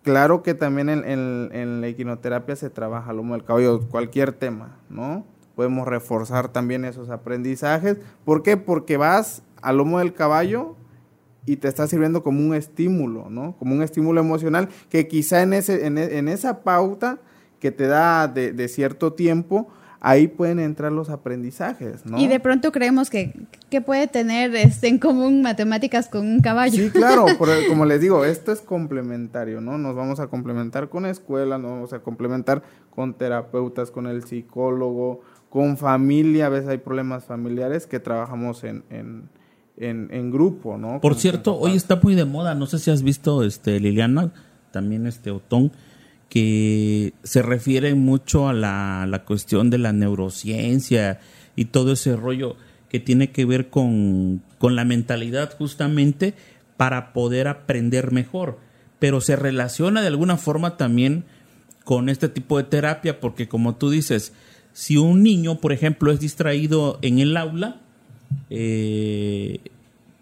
Claro 0.02 0.42
que 0.42 0.54
también 0.54 0.88
en, 0.88 1.04
en, 1.04 1.80
la 1.80 1.88
equinoterapia 1.88 2.56
se 2.56 2.70
trabaja 2.70 3.12
lomo 3.12 3.34
del 3.34 3.44
caballo, 3.44 3.80
cualquier 3.90 4.32
tema, 4.32 4.78
¿no? 4.88 5.26
Podemos 5.56 5.86
reforzar 5.86 6.48
también 6.48 6.86
esos 6.86 7.10
aprendizajes. 7.10 7.98
¿Por 8.24 8.42
qué? 8.42 8.56
Porque 8.56 8.96
vas 8.96 9.42
al 9.60 9.76
lomo 9.76 9.98
del 9.98 10.14
caballo 10.14 10.76
y 11.44 11.56
te 11.56 11.68
está 11.68 11.86
sirviendo 11.86 12.22
como 12.22 12.40
un 12.40 12.54
estímulo, 12.54 13.28
¿no? 13.28 13.56
Como 13.58 13.74
un 13.74 13.82
estímulo 13.82 14.20
emocional 14.20 14.68
que 14.88 15.08
quizá 15.08 15.42
en, 15.42 15.52
ese, 15.52 15.86
en, 15.86 15.98
en 15.98 16.28
esa 16.28 16.62
pauta 16.62 17.18
que 17.58 17.70
te 17.70 17.86
da 17.86 18.28
de, 18.28 18.52
de, 18.52 18.68
cierto 18.68 19.12
tiempo, 19.12 19.68
ahí 20.00 20.28
pueden 20.28 20.60
entrar 20.60 20.92
los 20.92 21.10
aprendizajes, 21.10 22.06
¿no? 22.06 22.18
Y 22.18 22.26
de 22.26 22.40
pronto 22.40 22.72
creemos 22.72 23.10
que, 23.10 23.34
que 23.70 23.80
puede 23.80 24.06
tener 24.08 24.54
este, 24.54 24.88
en 24.88 24.98
común 24.98 25.42
matemáticas 25.42 26.08
con 26.08 26.26
un 26.26 26.40
caballo. 26.40 26.76
Sí, 26.76 26.90
claro, 26.90 27.26
como 27.68 27.86
les 27.86 28.00
digo, 28.00 28.24
esto 28.24 28.52
es 28.52 28.60
complementario, 28.60 29.60
¿no? 29.60 29.78
Nos 29.78 29.96
vamos 29.96 30.20
a 30.20 30.26
complementar 30.26 30.88
con 30.88 31.06
escuela, 31.06 31.56
nos 31.56 31.70
vamos 31.70 31.92
a 31.92 32.00
complementar 32.00 32.62
con 32.94 33.14
terapeutas, 33.14 33.90
con 33.90 34.06
el 34.06 34.24
psicólogo, 34.24 35.22
con 35.48 35.76
familia, 35.76 36.46
a 36.46 36.48
veces 36.50 36.68
hay 36.68 36.78
problemas 36.78 37.24
familiares 37.24 37.86
que 37.86 38.00
trabajamos 38.00 38.64
en, 38.64 38.84
en 38.90 39.28
en, 39.80 40.30
grupo, 40.30 40.76
¿no? 40.76 41.00
Por 41.00 41.14
cierto, 41.14 41.56
hoy 41.56 41.74
está 41.74 41.98
muy 42.02 42.14
de 42.14 42.24
moda, 42.24 42.54
no 42.54 42.66
sé 42.66 42.78
si 42.78 42.90
has 42.90 43.02
visto, 43.02 43.42
este 43.42 43.80
Liliana, 43.80 44.32
también 44.72 45.06
este 45.06 45.30
Otón, 45.30 45.72
que 46.28 47.14
se 47.22 47.42
refiere 47.42 47.94
mucho 47.94 48.48
a 48.48 48.52
la, 48.52 49.06
la 49.08 49.24
cuestión 49.24 49.70
de 49.70 49.78
la 49.78 49.92
neurociencia 49.92 51.20
y 51.56 51.66
todo 51.66 51.92
ese 51.92 52.14
rollo 52.14 52.56
que 52.90 53.00
tiene 53.00 53.30
que 53.30 53.44
ver 53.44 53.70
con, 53.70 54.42
con 54.58 54.76
la 54.76 54.84
mentalidad 54.84 55.56
justamente 55.56 56.34
para 56.76 57.12
poder 57.12 57.46
aprender 57.48 58.10
mejor. 58.12 58.58
Pero 58.98 59.20
se 59.20 59.36
relaciona 59.36 60.02
de 60.02 60.08
alguna 60.08 60.36
forma 60.36 60.76
también 60.76 61.24
con 61.84 62.08
este 62.08 62.28
tipo 62.28 62.58
de 62.58 62.64
terapia, 62.64 63.20
porque 63.20 63.48
como 63.48 63.76
tú 63.76 63.90
dices, 63.90 64.32
si 64.72 64.96
un 64.96 65.22
niño, 65.22 65.60
por 65.60 65.72
ejemplo, 65.72 66.12
es 66.12 66.20
distraído 66.20 66.98
en 67.00 67.20
el 67.20 67.36
aula, 67.36 67.80
eh, 68.50 69.60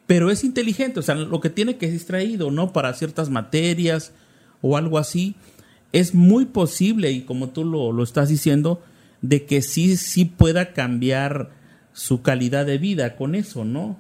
pero 0.07 0.31
es 0.31 0.45
inteligente, 0.45 1.01
o 1.01 1.03
sea, 1.03 1.15
lo 1.15 1.41
que 1.41 1.51
tiene 1.51 1.77
que 1.77 1.87
es 1.87 1.93
distraído, 1.93 2.51
¿no? 2.51 2.73
Para 2.73 2.95
ciertas 2.95 3.31
materias 3.31 4.13
o 4.63 4.77
algo 4.77 4.99
así, 4.99 5.35
es 5.93 6.15
muy 6.15 6.45
posible, 6.45 7.11
y 7.13 7.23
como 7.23 7.49
tú 7.49 7.65
lo, 7.65 7.93
lo 7.93 8.03
estás 8.03 8.29
diciendo, 8.29 8.83
de 9.23 9.45
que 9.45 9.63
sí, 9.63 9.97
sí 9.97 10.25
pueda 10.25 10.73
cambiar 10.73 11.51
su 11.99 12.23
calidad 12.23 12.65
de 12.65 12.79
vida 12.79 13.17
con 13.17 13.35
eso, 13.35 13.65
¿no? 13.65 13.97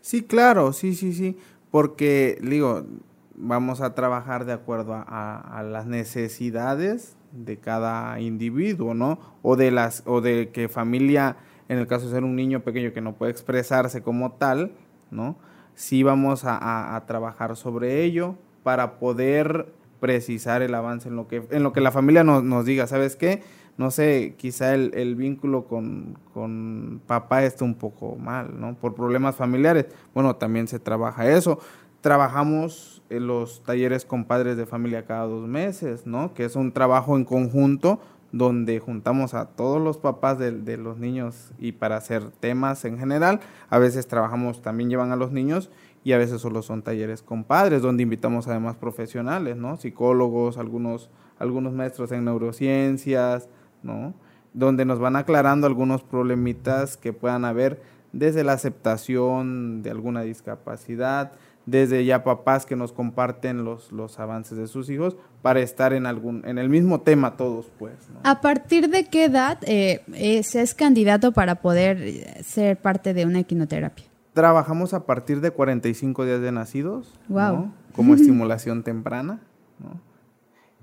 Sí, 0.00 0.22
claro, 0.22 0.72
sí, 0.72 0.94
sí, 0.94 1.12
sí, 1.12 1.36
porque, 1.70 2.38
digo, 2.40 2.86
vamos 3.34 3.82
a 3.82 3.94
trabajar 3.94 4.46
de 4.46 4.54
acuerdo 4.54 4.94
a, 4.94 5.58
a, 5.58 5.62
las 5.62 5.84
necesidades 5.84 7.16
de 7.32 7.58
cada 7.58 8.18
individuo, 8.18 8.94
¿no? 8.94 9.18
O 9.42 9.56
de 9.56 9.70
las, 9.70 10.02
o 10.06 10.22
de 10.22 10.48
que 10.52 10.70
familia 10.70 11.36
en 11.68 11.76
el 11.76 11.86
caso 11.86 12.06
de 12.06 12.12
ser 12.12 12.24
un 12.24 12.34
niño 12.34 12.60
pequeño 12.60 12.94
que 12.94 13.02
no 13.02 13.14
puede 13.14 13.32
expresarse 13.32 14.02
como 14.02 14.32
tal, 14.32 14.72
¿no? 15.10 15.36
Sí 15.74 16.02
vamos 16.02 16.44
a, 16.46 17.02
trabajar 17.06 17.56
sobre 17.56 18.04
ello 18.04 18.36
para 18.62 18.98
poder 18.98 19.66
precisar 20.00 20.62
el 20.62 20.74
avance 20.74 21.10
en 21.10 21.16
lo 21.16 21.28
que, 21.28 21.42
en 21.50 21.62
lo 21.62 21.74
que 21.74 21.82
la 21.82 21.92
familia 21.92 22.24
nos, 22.24 22.42
nos 22.42 22.64
diga, 22.64 22.86
¿sabes 22.86 23.16
qué? 23.16 23.42
No 23.76 23.90
sé, 23.90 24.34
quizá 24.36 24.74
el, 24.74 24.92
el 24.94 25.16
vínculo 25.16 25.64
con, 25.66 26.18
con, 26.32 27.00
papá 27.06 27.44
está 27.44 27.64
un 27.64 27.74
poco 27.74 28.16
mal, 28.16 28.60
¿no? 28.60 28.74
Por 28.76 28.94
problemas 28.94 29.34
familiares. 29.34 29.86
Bueno, 30.14 30.36
también 30.36 30.68
se 30.68 30.78
trabaja 30.78 31.28
eso. 31.28 31.58
Trabajamos 32.00 33.02
en 33.10 33.26
los 33.26 33.62
talleres 33.64 34.04
con 34.04 34.24
padres 34.24 34.56
de 34.56 34.66
familia 34.66 35.06
cada 35.06 35.24
dos 35.24 35.48
meses, 35.48 36.06
¿no? 36.06 36.34
Que 36.34 36.44
es 36.44 36.54
un 36.54 36.72
trabajo 36.72 37.16
en 37.16 37.24
conjunto 37.24 38.00
donde 38.36 38.80
juntamos 38.80 39.32
a 39.32 39.46
todos 39.46 39.80
los 39.80 39.96
papás 39.96 40.40
de, 40.40 40.76
los 40.76 40.98
niños 40.98 41.52
y 41.56 41.70
para 41.70 41.96
hacer 41.96 42.30
temas 42.40 42.84
en 42.84 42.98
general. 42.98 43.38
A 43.70 43.78
veces 43.78 44.08
trabajamos, 44.08 44.60
también 44.60 44.90
llevan 44.90 45.12
a 45.12 45.16
los 45.16 45.30
niños 45.30 45.70
y 46.02 46.14
a 46.14 46.18
veces 46.18 46.40
solo 46.40 46.62
son 46.62 46.82
talleres 46.82 47.22
con 47.22 47.44
padres, 47.44 47.80
donde 47.80 48.02
invitamos 48.02 48.48
además 48.48 48.74
profesionales, 48.74 49.56
¿no? 49.56 49.76
Psicólogos, 49.76 50.58
algunos, 50.58 51.10
algunos 51.38 51.74
maestros 51.74 52.10
en 52.10 52.24
neurociencias, 52.24 53.48
¿no? 53.84 54.14
Donde 54.52 54.84
nos 54.84 54.98
van 54.98 55.14
aclarando 55.14 55.68
algunos 55.68 56.02
problemitas 56.02 56.96
que 56.96 57.12
puedan 57.12 57.44
haber 57.44 57.80
desde 58.12 58.44
la 58.44 58.52
aceptación 58.52 59.82
de 59.82 59.90
alguna 59.90 60.22
discapacidad, 60.22 61.32
desde 61.66 62.04
ya 62.04 62.24
papás 62.24 62.66
que 62.66 62.76
nos 62.76 62.92
comparten 62.92 63.64
los, 63.64 63.90
los 63.90 64.18
avances 64.18 64.58
de 64.58 64.66
sus 64.66 64.90
hijos 64.90 65.16
para 65.42 65.60
estar 65.60 65.92
en 65.92 66.06
algún 66.06 66.42
en 66.44 66.58
el 66.58 66.68
mismo 66.68 67.00
tema 67.00 67.36
todos 67.36 67.70
pues 67.78 67.94
a 68.22 68.40
partir 68.40 68.90
de 68.90 69.06
qué 69.06 69.24
edad 69.24 69.58
eh, 69.62 70.02
se 70.42 70.60
es 70.60 70.74
candidato 70.74 71.32
para 71.32 71.56
poder 71.56 72.02
eh, 72.02 72.42
ser 72.44 72.76
parte 72.76 73.14
de 73.14 73.24
una 73.24 73.40
equinoterapia 73.40 74.04
trabajamos 74.34 74.92
a 74.92 75.06
partir 75.06 75.40
de 75.40 75.52
45 75.52 76.26
días 76.26 76.40
de 76.42 76.52
nacidos 76.52 77.18
wow. 77.28 77.70
como 77.94 78.14
estimulación 78.14 78.82
temprana 78.82 79.40
¿no? 79.78 80.13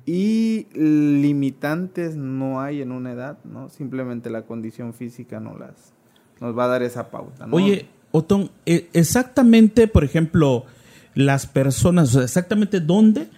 Y 0.05 0.67
limitantes 0.73 2.15
no 2.15 2.61
hay 2.61 2.81
en 2.81 2.91
una 2.91 3.11
edad 3.11 3.37
no 3.43 3.69
simplemente 3.69 4.29
la 4.29 4.43
condición 4.43 4.93
física 4.93 5.39
no 5.39 5.57
las 5.57 5.93
nos 6.39 6.57
va 6.57 6.65
a 6.65 6.67
dar 6.67 6.83
esa 6.83 7.11
pauta 7.11 7.47
oye 7.51 7.87
Otón, 8.11 8.51
e, 8.65 8.89
exactamente, 8.93 9.87
por 9.87 10.03
ejemplo, 10.03 10.65
las 11.15 11.47
personas, 11.47 12.15
exactamente 12.15 12.79
dónde 12.79 13.29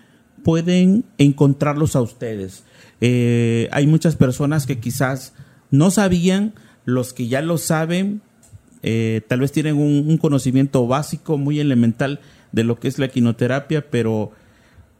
pueden 0.44 1.06
encontrarlos 1.18 1.96
a 1.96 2.02
ustedes. 2.02 2.64
Eh, 3.02 3.70
hay 3.72 3.88
muchas 3.88 4.16
personas 4.16 4.66
que 4.66 4.80
quizás 4.80 5.34
no 5.70 5.92
sabían, 5.92 6.54
los 6.86 7.14
que 7.14 7.28
ya 7.28 7.42
lo 7.42 7.58
saben, 7.58 8.22
eh, 8.82 9.22
tal 9.28 9.40
vez 9.40 9.52
tienen 9.52 9.78
un, 9.78 10.18
conocimiento 10.18 10.86
básico, 10.88 11.38
muy 11.38 11.60
elemental 11.60 12.20
de 12.52 12.64
lo 12.64 12.80
que 12.80 12.88
es 12.88 13.00
la 13.00 13.08
quinoterapia, 13.08 13.90
pero 13.90 14.32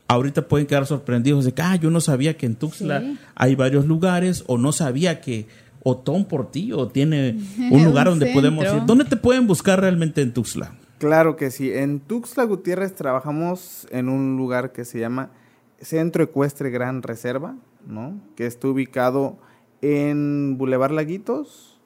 ahorita 0.08 0.48
pueden 0.48 0.68
quedar 0.68 0.86
sorprendidos 0.86 1.46
de 1.46 1.54
que, 1.54 1.62
ah, 1.62 1.76
yo 1.76 1.90
no 1.90 2.02
sabía 2.02 2.38
que 2.38 2.46
en 2.46 2.56
Tuxtla 2.56 3.04
hay 3.36 3.56
varios 3.56 3.86
lugares, 3.86 4.44
o 4.48 4.58
no 4.58 4.72
sabía 4.72 5.22
que 5.22 5.48
Otón 5.84 6.26
Portillo 6.26 6.88
tiene 6.88 7.38
un 7.72 7.84
lugar 7.84 8.08
donde 8.08 8.34
podemos 8.34 8.66
ir. 8.66 8.86
¿Dónde 8.86 9.06
te 9.06 9.18
pueden 9.18 9.48
buscar 9.48 9.80
realmente 9.80 10.22
en 10.22 10.34
Tuxtla? 10.34 10.76
Claro 11.00 11.36
que 11.36 11.52
sí. 11.52 11.72
En 11.72 12.00
Tuxtla 12.00 12.46
Gutiérrez 12.46 12.96
trabajamos 12.96 13.88
en 13.92 14.08
un 14.08 14.38
lugar 14.38 14.72
que 14.72 14.86
se 14.86 15.00
llama 15.00 15.32
Centro 15.82 16.24
Ecuestre 16.24 16.70
Gran 16.70 17.04
Reserva, 17.04 17.56
¿no? 17.86 18.20
Que 18.36 18.46
está 18.46 18.68
ubicado 18.70 19.38
en 19.82 20.58
Boulevard 20.58 20.94
Laguitos, 20.94 21.78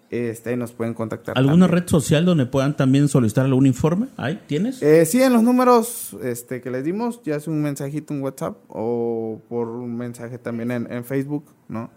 este, 0.09 0.55
nos 0.55 0.71
pueden 0.71 0.93
contactar. 0.93 1.37
¿Alguna 1.37 1.65
también. 1.65 1.81
red 1.81 1.89
social 1.89 2.25
donde 2.25 2.45
puedan 2.45 2.77
también 2.77 3.09
solicitar 3.09 3.45
algún 3.45 3.65
informe? 3.65 4.07
¿Ahí 4.15 4.41
tienes? 4.47 4.81
Eh, 4.81 5.05
sí, 5.05 5.21
en 5.21 5.33
los 5.33 5.43
números 5.43 6.15
este, 6.23 6.61
que 6.61 6.71
les 6.71 6.85
dimos, 6.85 7.21
ya 7.23 7.35
es 7.35 7.47
un 7.47 7.61
mensajito 7.61 8.13
en 8.13 8.21
WhatsApp 8.21 8.57
o 8.69 9.41
por 9.49 9.67
un 9.67 9.97
mensaje 9.97 10.37
también 10.37 10.71
en, 10.71 10.91
en 10.91 11.03
Facebook, 11.03 11.53
¿no? 11.67 11.89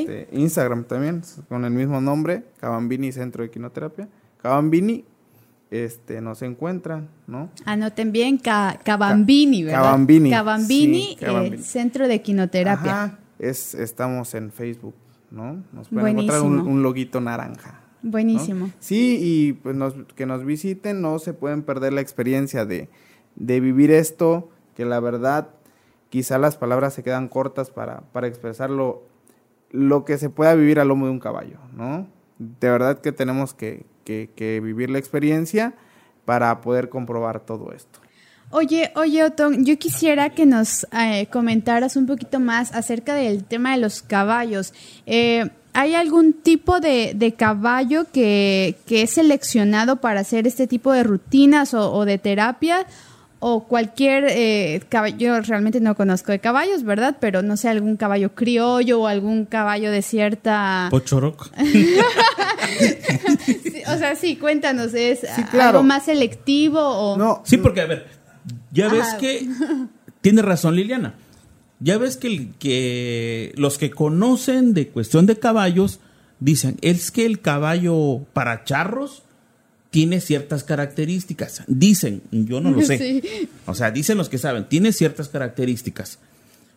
Este, 0.00 0.28
Instagram 0.32 0.84
también, 0.84 1.22
con 1.48 1.64
el 1.64 1.70
mismo 1.72 2.00
nombre, 2.00 2.44
Cabambini 2.58 3.12
Centro 3.12 3.42
de 3.42 3.48
Equinoterapia. 3.48 4.08
Cabambini, 4.42 5.04
este, 5.70 6.20
nos 6.20 6.42
encuentran, 6.42 7.08
¿no? 7.26 7.50
Anoten 7.64 8.10
bien, 8.12 8.38
Ca- 8.38 8.80
Cabambini, 8.84 9.62
¿verdad? 9.64 9.82
Cabambini, 9.82 10.30
Cabambini, 10.30 11.02
sí, 11.10 11.16
Cabambini. 11.20 11.56
eh, 11.56 11.62
Centro 11.62 12.08
de 12.08 12.14
Equinoterapia. 12.14 13.04
Ajá, 13.04 13.18
es, 13.38 13.74
estamos 13.74 14.34
en 14.34 14.50
Facebook, 14.50 14.94
¿no? 15.30 15.62
Nos 15.72 15.88
pueden 15.88 16.18
encontrar 16.18 16.40
un, 16.42 16.60
un 16.60 16.82
loguito 16.82 17.20
naranja. 17.20 17.80
¿no? 18.02 18.10
Buenísimo. 18.10 18.70
Sí, 18.80 19.18
y 19.20 19.52
pues 19.52 19.76
nos- 19.76 19.94
que 20.16 20.26
nos 20.26 20.44
visiten, 20.44 21.00
no 21.02 21.18
se 21.18 21.34
pueden 21.34 21.62
perder 21.62 21.92
la 21.92 22.00
experiencia 22.00 22.64
de, 22.64 22.88
de 23.36 23.60
vivir 23.60 23.90
esto, 23.92 24.48
que 24.74 24.84
la 24.86 24.98
verdad 25.00 25.50
quizá 26.08 26.38
las 26.38 26.56
palabras 26.56 26.94
se 26.94 27.02
quedan 27.04 27.28
cortas 27.28 27.70
para, 27.70 28.00
para 28.12 28.26
expresar 28.26 28.70
lo, 29.70 30.04
que 30.04 30.18
se 30.18 30.30
pueda 30.30 30.54
vivir 30.54 30.80
al 30.80 30.88
lomo 30.88 31.06
de 31.06 31.12
un 31.12 31.20
caballo, 31.20 31.58
¿no? 31.74 32.06
De 32.38 32.70
verdad 32.70 33.00
que 33.00 33.12
tenemos 33.12 33.54
que, 33.54 33.84
que- 34.04 34.60
vivir 34.62 34.90
la 34.90 34.98
experiencia 34.98 35.74
para 36.24 36.60
poder 36.60 36.88
comprobar 36.88 37.40
todo 37.40 37.72
esto. 37.72 38.00
Oye, 38.52 38.90
oye, 38.96 39.22
Otón, 39.22 39.64
yo 39.64 39.78
quisiera 39.78 40.30
que 40.30 40.44
nos 40.44 40.84
eh, 40.92 41.26
comentaras 41.30 41.94
un 41.96 42.06
poquito 42.06 42.40
más 42.40 42.74
acerca 42.74 43.14
del 43.14 43.44
tema 43.44 43.72
de 43.72 43.78
los 43.78 44.02
caballos. 44.02 44.74
Eh, 45.06 45.50
¿Hay 45.72 45.94
algún 45.94 46.32
tipo 46.32 46.80
de, 46.80 47.12
de 47.14 47.34
caballo 47.34 48.06
que, 48.12 48.74
que 48.86 49.02
es 49.02 49.10
seleccionado 49.12 50.00
para 50.00 50.20
hacer 50.20 50.48
este 50.48 50.66
tipo 50.66 50.90
de 50.92 51.04
rutinas 51.04 51.74
o, 51.74 51.92
o 51.92 52.04
de 52.04 52.18
terapia? 52.18 52.86
O 53.42 53.64
cualquier 53.64 54.26
eh, 54.28 54.82
caballo, 54.90 55.16
yo 55.16 55.40
realmente 55.40 55.80
no 55.80 55.94
conozco 55.96 56.30
de 56.30 56.40
caballos, 56.40 56.84
¿verdad? 56.84 57.16
Pero 57.20 57.40
no 57.42 57.56
sé, 57.56 57.70
algún 57.70 57.96
caballo 57.96 58.34
criollo 58.34 59.00
o 59.00 59.06
algún 59.06 59.46
caballo 59.46 59.90
de 59.90 60.02
cierta... 60.02 60.88
Pochoroc. 60.90 61.50
Sí, 63.44 63.82
o 63.86 63.98
sea, 63.98 64.14
sí, 64.16 64.36
cuéntanos, 64.36 64.94
¿es 64.94 65.20
claro. 65.50 65.78
algo 65.78 65.82
más 65.82 66.04
selectivo 66.04 66.78
o...? 66.80 67.16
No, 67.16 67.42
Sí, 67.44 67.56
porque, 67.56 67.80
a 67.80 67.86
ver, 67.86 68.06
ya 68.70 68.88
ves 68.88 69.06
que. 69.18 69.48
Tiene 70.20 70.42
razón 70.42 70.76
Liliana. 70.76 71.14
Ya 71.80 71.98
ves 71.98 72.16
que, 72.16 72.28
el- 72.28 72.54
que 72.58 73.52
los 73.56 73.78
que 73.78 73.90
conocen 73.90 74.74
de 74.74 74.88
cuestión 74.88 75.26
de 75.26 75.38
caballos 75.38 76.00
dicen: 76.38 76.76
es 76.82 77.10
que 77.10 77.26
el 77.26 77.40
caballo 77.40 78.20
para 78.32 78.64
charros 78.64 79.22
tiene 79.90 80.20
ciertas 80.20 80.64
características. 80.64 81.64
Dicen, 81.66 82.22
yo 82.30 82.60
no 82.60 82.70
lo 82.70 82.80
sé. 82.86 82.98
Sí. 82.98 83.48
O 83.66 83.74
sea, 83.74 83.90
dicen 83.90 84.16
los 84.16 84.28
que 84.28 84.38
saben, 84.38 84.68
tiene 84.68 84.92
ciertas 84.92 85.28
características. 85.28 86.18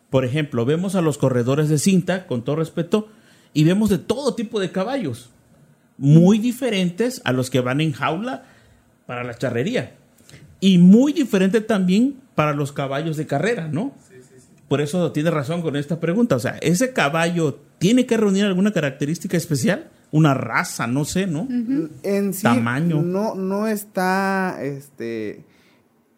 Por 0.10 0.26
ejemplo, 0.26 0.66
vemos 0.66 0.96
a 0.96 1.02
los 1.02 1.18
corredores 1.18 1.70
de 1.70 1.80
cinta, 1.80 2.28
con 2.28 2.44
todo 2.44 2.58
respeto, 2.58 3.08
y 3.54 3.64
vemos 3.64 3.90
de 3.90 3.98
todo 3.98 4.36
tipo 4.36 4.60
de 4.60 4.72
caballos, 4.72 5.30
muy 5.98 6.40
diferentes 6.40 7.22
a 7.24 7.32
los 7.32 7.50
que 7.50 7.62
van 7.62 7.82
en 7.82 7.94
jaula 7.94 8.46
para 9.06 9.24
la 9.24 9.38
charrería. 9.38 9.96
Y 10.60 10.78
muy 10.78 11.14
diferente 11.14 11.62
también 11.62 12.16
para 12.36 12.54
los 12.54 12.72
caballos 12.72 13.18
de 13.18 13.28
carrera, 13.28 13.68
¿no? 13.68 13.94
Por 14.68 14.82
eso 14.82 15.12
tiene 15.12 15.30
razón 15.30 15.62
con 15.62 15.76
esta 15.76 16.00
pregunta. 16.00 16.36
O 16.36 16.40
sea, 16.40 16.58
¿ese 16.62 16.94
caballo 16.94 17.60
tiene 17.78 18.06
que 18.06 18.18
reunir 18.18 18.46
alguna 18.46 18.72
característica 18.72 19.38
especial? 19.38 19.90
Una 20.14 20.34
raza, 20.34 20.88
no 20.88 21.04
sé, 21.06 21.28
¿no? 21.28 21.48
en 22.04 22.34
sí 22.34 22.44
Tamaño. 22.44 23.02
no 23.02 23.36
no 23.36 23.68
está 23.68 24.58
este 24.64 25.44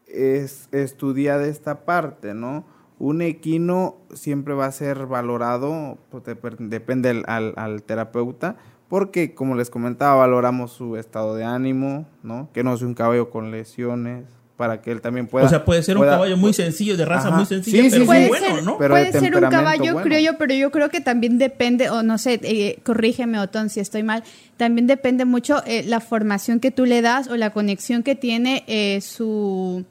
es 0.07 0.69
estudiada 0.71 1.45
esta 1.47 1.85
parte 1.85 2.33
no 2.33 2.65
un 2.99 3.21
equino 3.21 3.95
siempre 4.13 4.53
va 4.53 4.67
a 4.67 4.71
ser 4.71 5.05
valorado 5.07 5.97
pues, 6.11 6.23
dep- 6.23 6.57
depende 6.59 7.09
al, 7.09 7.23
al- 7.27 7.53
al 7.57 7.83
terapeuta 7.83 8.55
porque 8.87 9.33
como 9.33 9.55
les 9.55 9.69
comentaba 9.69 10.15
valoramos 10.15 10.71
su 10.71 10.95
estado 10.95 11.35
de 11.35 11.43
ánimo 11.43 12.05
no 12.23 12.49
que 12.53 12.63
no 12.63 12.77
sea 12.77 12.87
un 12.87 12.93
caballo 12.93 13.29
con 13.29 13.49
lesiones 13.51 14.25
para 14.57 14.81
que 14.81 14.89
él 14.91 15.01
también 15.01 15.27
pueda 15.27 15.45
o 15.45 15.49
sea, 15.49 15.65
puede 15.65 15.83
ser 15.83 15.97
un 15.97 16.05
caballo 16.05 16.37
muy 16.37 16.53
sencillo, 16.53 16.95
de 16.95 17.03
raza 17.03 17.27
Ajá. 17.27 17.37
muy 17.37 17.45
sencilla, 17.45 17.83
Sí, 17.83 17.89
sí, 17.89 17.95
pero 17.99 18.03
sí. 18.05 18.07
muy 18.09 18.15
Puede 18.27 18.27
bueno, 18.29 18.55
ser, 18.55 18.63
¿no? 18.63 18.77
Pero 18.77 18.93
puede 18.93 19.11
ser 19.11 19.35
un 19.35 19.41
caballo 19.49 19.83
bueno. 19.93 20.01
criollo, 20.01 20.37
pero 20.37 20.53
yo 20.53 20.71
creo 20.71 20.89
que 20.89 21.01
también 21.01 21.37
depende, 21.37 21.89
o 21.89 22.03
no 22.03 22.17
sé, 22.17 22.39
eh, 22.43 22.79
corrígeme 22.83 23.37
Otón 23.39 23.69
si 23.69 23.81
estoy 23.81 24.03
mal, 24.03 24.23
también 24.55 24.87
depende 24.87 25.25
mucho 25.25 25.61
eh, 25.65 25.83
la 25.85 25.99
formación 25.99 26.59
que 26.61 26.71
tú 26.71 26.85
le 26.85 27.01
das 27.01 27.27
o 27.27 27.35
la 27.35 27.49
conexión 27.49 28.01
que 28.01 28.15
tiene 28.15 28.63
eh, 28.67 29.01
su 29.01 29.83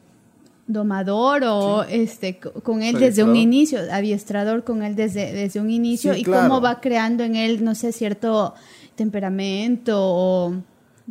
domador 0.67 1.43
o 1.45 1.83
este 1.85 2.39
co- 2.39 2.53
con 2.63 2.83
él 2.83 2.99
desde 2.99 3.23
un 3.23 3.37
inicio, 3.37 3.81
adiestrador 3.93 4.65
con 4.65 4.83
él 4.83 4.97
desde, 4.97 5.31
desde 5.31 5.61
un 5.61 5.71
inicio 5.71 6.15
Sí, 6.15 6.21
y 6.21 6.25
claro. 6.25 6.49
cómo 6.49 6.63
va 6.63 6.81
creando 6.81 7.23
en 7.23 7.37
él, 7.37 7.63
no 7.63 7.75
sé, 7.75 7.93
cierto 7.93 8.55
temperamento 8.95 9.95
o... 9.99 10.55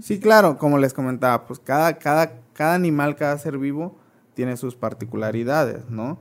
Sí, 0.02 0.20
claro, 0.20 0.58
como 0.58 0.80
les 0.80 0.92
comentaba, 0.92 1.46
pues 1.46 1.60
cada, 1.60 1.94
cada, 2.00 2.32
cada 2.54 2.76
animal, 2.76 3.16
cada 3.16 3.38
ser 3.38 3.58
vivo 3.58 3.98
tiene 4.34 4.58
sus 4.58 4.76
particularidades, 4.76 5.90
¿no? 5.90 6.20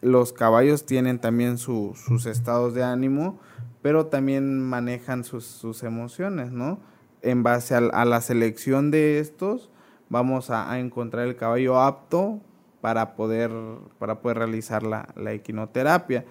Los 0.00 0.32
caballos 0.32 0.86
tienen 0.86 1.18
también 1.18 1.58
su- 1.58 1.94
sus 1.94 2.26
estados 2.26 2.74
de 2.74 2.82
ánimo, 2.82 3.38
pero 3.82 4.06
también 4.06 4.60
manejan 4.60 5.24
sus, 5.24 5.82
emociones, 5.82 6.52
¿no? 6.52 6.78
En 7.20 7.42
base 7.42 7.74
a, 7.74 8.04
la 8.04 8.20
selección 8.20 8.90
de 8.90 9.18
estos, 9.18 9.70
vamos 10.08 10.50
a, 10.50 10.78
encontrar 10.78 11.26
el 11.26 11.36
caballo 11.36 11.80
apto 11.80 12.40
para 12.80 13.14
poder, 13.14 13.50
para 13.98 14.20
poder 14.20 14.38
realizar 14.38 14.82
la, 14.82 15.06
equinoterapia. 15.32 16.24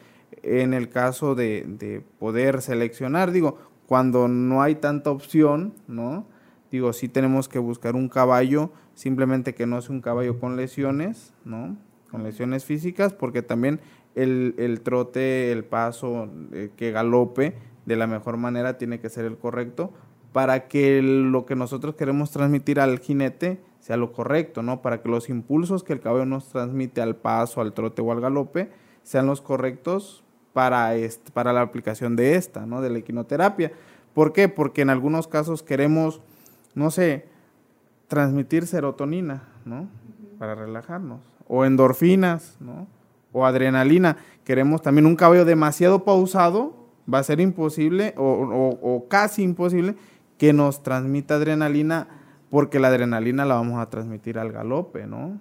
En 0.44 0.74
el 0.74 0.90
caso 0.90 1.36
de 1.36 2.04
poder 2.20 2.62
seleccionar, 2.62 3.32
digo, 3.32 3.58
cuando 3.92 4.30
no 4.30 4.62
hay 4.62 4.76
tanta 4.76 5.12
opción, 5.12 5.74
¿no? 5.90 6.26
Digo, 6.72 6.94
sí 6.94 7.10
tenemos 7.10 7.50
que 7.50 7.60
buscar 7.60 7.96
un 7.96 8.08
caballo, 8.08 8.72
simplemente 8.94 9.54
que 9.54 9.66
no 9.66 9.82
sea 9.82 9.94
un 9.94 10.02
caballo 10.02 10.40
con 10.40 10.56
lesiones, 10.56 11.34
¿no? 11.44 11.78
Con 12.10 12.24
lesiones 12.24 12.66
físicas, 12.66 13.14
porque 13.14 13.42
también 13.42 13.80
el, 14.16 14.56
el 14.58 14.82
trote, 14.82 15.52
el 15.52 15.66
paso, 15.66 16.30
eh, 16.54 16.72
que 16.76 16.92
galope 16.92 17.56
de 17.86 17.96
la 17.96 18.08
mejor 18.08 18.38
manera 18.38 18.78
tiene 18.78 19.00
que 19.00 19.10
ser 19.10 19.26
el 19.26 19.38
correcto 19.38 19.92
para 20.32 20.68
que 20.68 21.02
lo 21.02 21.46
que 21.46 21.56
nosotros 21.56 21.96
queremos 21.96 22.32
transmitir 22.32 22.80
al 22.80 23.00
jinete 23.00 23.60
sea 23.80 23.98
lo 23.98 24.14
correcto, 24.14 24.62
¿no? 24.62 24.82
Para 24.82 25.02
que 25.02 25.10
los 25.10 25.30
impulsos 25.30 25.84
que 25.84 25.94
el 25.94 26.00
caballo 26.00 26.26
nos 26.26 26.48
transmite 26.50 27.02
al 27.02 27.16
paso, 27.16 27.62
al 27.62 27.74
trote 27.74 28.02
o 28.02 28.12
al 28.12 28.22
galope 28.22 28.70
sean 29.04 29.26
los 29.26 29.42
correctos 29.42 30.24
para, 30.54 30.94
para 31.34 31.52
la 31.52 31.62
aplicación 31.62 32.16
de 32.16 32.36
esta, 32.36 32.66
¿no? 32.66 32.82
De 32.82 32.90
la 32.90 33.00
equinoterapia. 33.00 33.72
¿Por 34.14 34.34
qué? 34.34 34.50
Porque 34.50 34.82
en 34.82 34.90
algunos 34.90 35.28
casos 35.28 35.64
queremos, 35.64 36.22
no 36.76 36.92
sé, 36.92 37.26
transmitir 38.08 38.68
serotonina, 38.68 39.44
¿no? 39.66 39.88
Para 40.38 40.56
relajarnos. 40.56 41.22
O 41.48 41.66
endorfinas, 41.66 42.58
¿no? 42.60 42.88
O 43.32 43.46
adrenalina. 43.46 44.18
Queremos 44.44 44.82
también 44.82 45.06
un 45.06 45.16
caballo 45.16 45.46
demasiado 45.46 46.04
pausado, 46.04 46.74
va 47.12 47.20
a 47.20 47.24
ser 47.24 47.40
imposible 47.40 48.14
o, 48.18 48.24
o- 48.24 48.96
o 48.96 49.08
casi 49.08 49.44
imposible 49.44 49.96
que 50.38 50.54
nos 50.54 50.84
transmita 50.84 51.36
adrenalina 51.36 52.08
porque 52.50 52.80
la 52.80 52.90
adrenalina 52.90 53.46
la 53.46 53.56
vamos 53.56 53.80
a 53.80 53.90
transmitir 53.90 54.38
al 54.40 54.52
galope, 54.52 55.08
¿no? 55.08 55.40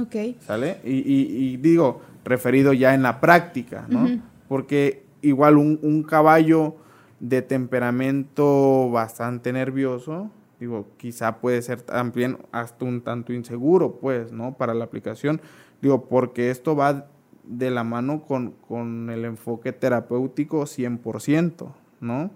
Ok. 0.00 0.16
¿Sale? 0.40 0.78
Y, 0.84 0.96
y- 0.98 1.52
y 1.52 1.56
digo, 1.58 2.00
referido 2.24 2.72
ya 2.72 2.94
en 2.94 3.02
la 3.02 3.20
práctica, 3.20 3.84
¿no? 3.88 4.06
Porque 4.48 5.04
igual 5.22 5.56
un, 5.58 5.78
un 5.82 6.02
caballo 6.02 6.76
de 7.20 7.42
temperamento 7.42 8.90
bastante 8.90 9.52
nervioso, 9.52 10.30
digo, 10.60 10.86
quizá 10.96 11.40
puede 11.40 11.62
ser 11.62 11.82
también 11.82 12.38
hasta 12.52 12.84
un 12.84 13.02
tanto 13.02 13.32
inseguro, 13.32 13.98
pues, 14.00 14.32
¿no? 14.32 14.56
Para 14.56 14.74
la 14.74 14.84
aplicación, 14.84 15.40
digo, 15.80 16.08
porque 16.08 16.50
esto 16.50 16.74
va 16.74 17.06
de 17.44 17.70
la 17.70 17.84
mano 17.84 18.22
con, 18.22 18.52
con 18.66 19.10
el 19.10 19.24
enfoque 19.24 19.72
terapéutico 19.72 20.62
100%, 20.62 21.72
¿no? 22.00 22.30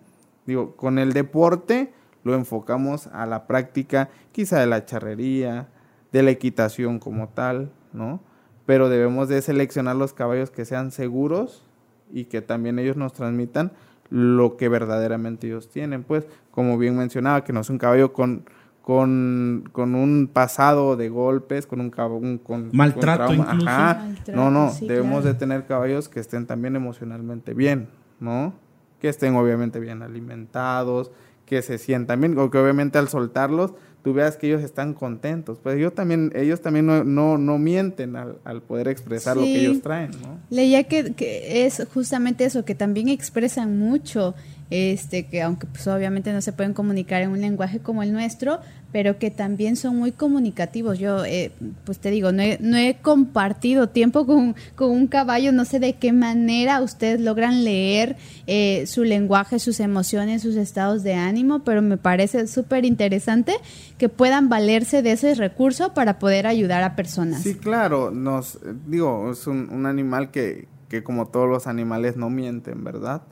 Digo, 0.46 0.76
con 0.76 0.98
el 0.98 1.12
deporte 1.12 1.92
lo 2.24 2.34
enfocamos 2.34 3.08
a 3.08 3.26
la 3.26 3.46
práctica 3.46 4.08
quizá 4.32 4.60
de 4.60 4.66
la 4.66 4.84
charrería, 4.84 5.68
de 6.12 6.22
la 6.22 6.30
equitación 6.30 6.98
como 6.98 7.28
tal, 7.28 7.72
¿no? 7.92 8.20
Pero 8.66 8.88
debemos 8.88 9.28
de 9.28 9.42
seleccionar 9.42 9.96
los 9.96 10.12
caballos 10.12 10.50
que 10.50 10.64
sean 10.64 10.92
seguros 10.92 11.66
y 12.12 12.26
que 12.26 12.42
también 12.42 12.78
ellos 12.78 12.96
nos 12.96 13.12
transmitan 13.12 13.72
lo 14.12 14.58
que 14.58 14.68
verdaderamente 14.68 15.46
ellos 15.46 15.70
tienen. 15.70 16.04
Pues, 16.04 16.26
como 16.50 16.76
bien 16.76 16.96
mencionaba, 16.96 17.44
que 17.44 17.52
no 17.52 17.60
es 17.60 17.70
un 17.70 17.78
caballo 17.78 18.12
con, 18.12 18.44
con, 18.82 19.64
con 19.72 19.94
un 19.94 20.28
pasado 20.30 20.96
de 20.96 21.08
golpes, 21.08 21.66
con 21.66 21.80
un 21.80 21.90
caballo... 21.90 22.20
Con, 22.42 22.70
Maltrato 22.72 23.26
con 23.26 23.36
trauma. 23.36 23.52
incluso. 23.54 23.68
Ajá. 23.70 24.04
Maltrato, 24.04 24.32
no, 24.36 24.50
no, 24.50 24.70
sí, 24.70 24.86
debemos 24.86 25.22
claro. 25.22 25.32
de 25.32 25.34
tener 25.34 25.66
caballos 25.66 26.10
que 26.10 26.20
estén 26.20 26.46
también 26.46 26.76
emocionalmente 26.76 27.54
bien, 27.54 27.88
¿no? 28.20 28.52
Que 29.00 29.08
estén 29.08 29.34
obviamente 29.34 29.80
bien 29.80 30.02
alimentados, 30.02 31.08
que 31.08 31.32
que 31.52 31.60
se 31.60 31.76
sientan 31.76 32.18
bien, 32.18 32.38
o 32.38 32.50
que 32.50 32.56
obviamente 32.56 32.96
al 32.96 33.08
soltarlos 33.08 33.74
tú 34.02 34.12
veas 34.12 34.36
que 34.36 34.48
ellos 34.48 34.62
están 34.62 34.94
contentos. 34.94 35.58
Pues 35.62 35.76
ellos 35.76 35.94
también, 35.94 36.32
ellos 36.34 36.60
también 36.60 36.86
no, 36.86 37.04
no, 37.04 37.38
no 37.38 37.58
mienten 37.58 38.16
al, 38.16 38.38
al, 38.44 38.62
poder 38.62 38.88
expresar 38.88 39.36
lo 39.36 39.44
que 39.44 39.60
ellos 39.60 39.80
traen, 39.80 40.10
¿no? 40.22 40.38
Leía 40.50 40.84
que, 40.84 41.12
que, 41.14 41.64
es 41.64 41.86
justamente 41.92 42.44
eso, 42.44 42.64
que 42.64 42.74
también 42.74 43.08
expresan 43.08 43.78
mucho 43.78 44.34
este, 44.72 45.26
que 45.26 45.42
aunque 45.42 45.66
pues 45.66 45.86
obviamente 45.86 46.32
no 46.32 46.40
se 46.40 46.50
pueden 46.54 46.72
comunicar 46.72 47.20
en 47.20 47.28
un 47.28 47.42
lenguaje 47.42 47.80
como 47.80 48.02
el 48.02 48.10
nuestro, 48.10 48.60
pero 48.90 49.18
que 49.18 49.30
también 49.30 49.76
son 49.76 49.96
muy 49.96 50.12
comunicativos. 50.12 50.98
Yo, 50.98 51.26
eh, 51.26 51.52
pues 51.84 51.98
te 51.98 52.10
digo, 52.10 52.32
no 52.32 52.42
he, 52.42 52.96
compartido 53.02 53.90
tiempo 53.90 54.24
con, 54.24 54.56
con, 54.74 54.90
un 54.90 55.08
caballo, 55.08 55.52
no 55.52 55.66
sé 55.66 55.78
de 55.78 55.96
qué 55.96 56.14
manera 56.14 56.80
ustedes 56.80 57.20
logran 57.20 57.64
leer 57.64 58.16
eh, 58.46 58.84
su 58.86 59.04
lenguaje, 59.04 59.58
sus 59.58 59.78
emociones, 59.78 60.40
sus 60.40 60.56
estados 60.56 61.02
de 61.02 61.14
ánimo, 61.14 61.64
pero 61.64 61.82
me 61.82 61.98
parece 61.98 62.46
súper 62.46 62.86
interesante 62.86 63.54
que 63.98 64.08
puedan 64.08 64.48
valerse 64.48 65.02
de 65.02 65.12
ese 65.12 65.34
recurso 65.34 65.92
para 65.92 66.18
poder 66.18 66.46
ayudar 66.46 66.82
a 66.82 66.96
personas. 66.96 67.42
Sí, 67.42 67.56
claro, 67.56 68.10
nos, 68.10 68.58
digo, 68.86 69.32
es 69.32 69.46
un, 69.46 69.68
un 69.70 69.84
animal 69.84 70.30
que, 70.30 70.66
que 70.88 71.02
como 71.02 71.28
todos 71.28 71.48
los 71.48 71.66
animales 71.66 72.16
no 72.16 72.30
mienten, 72.30 72.84
¿verdad? 72.84 73.22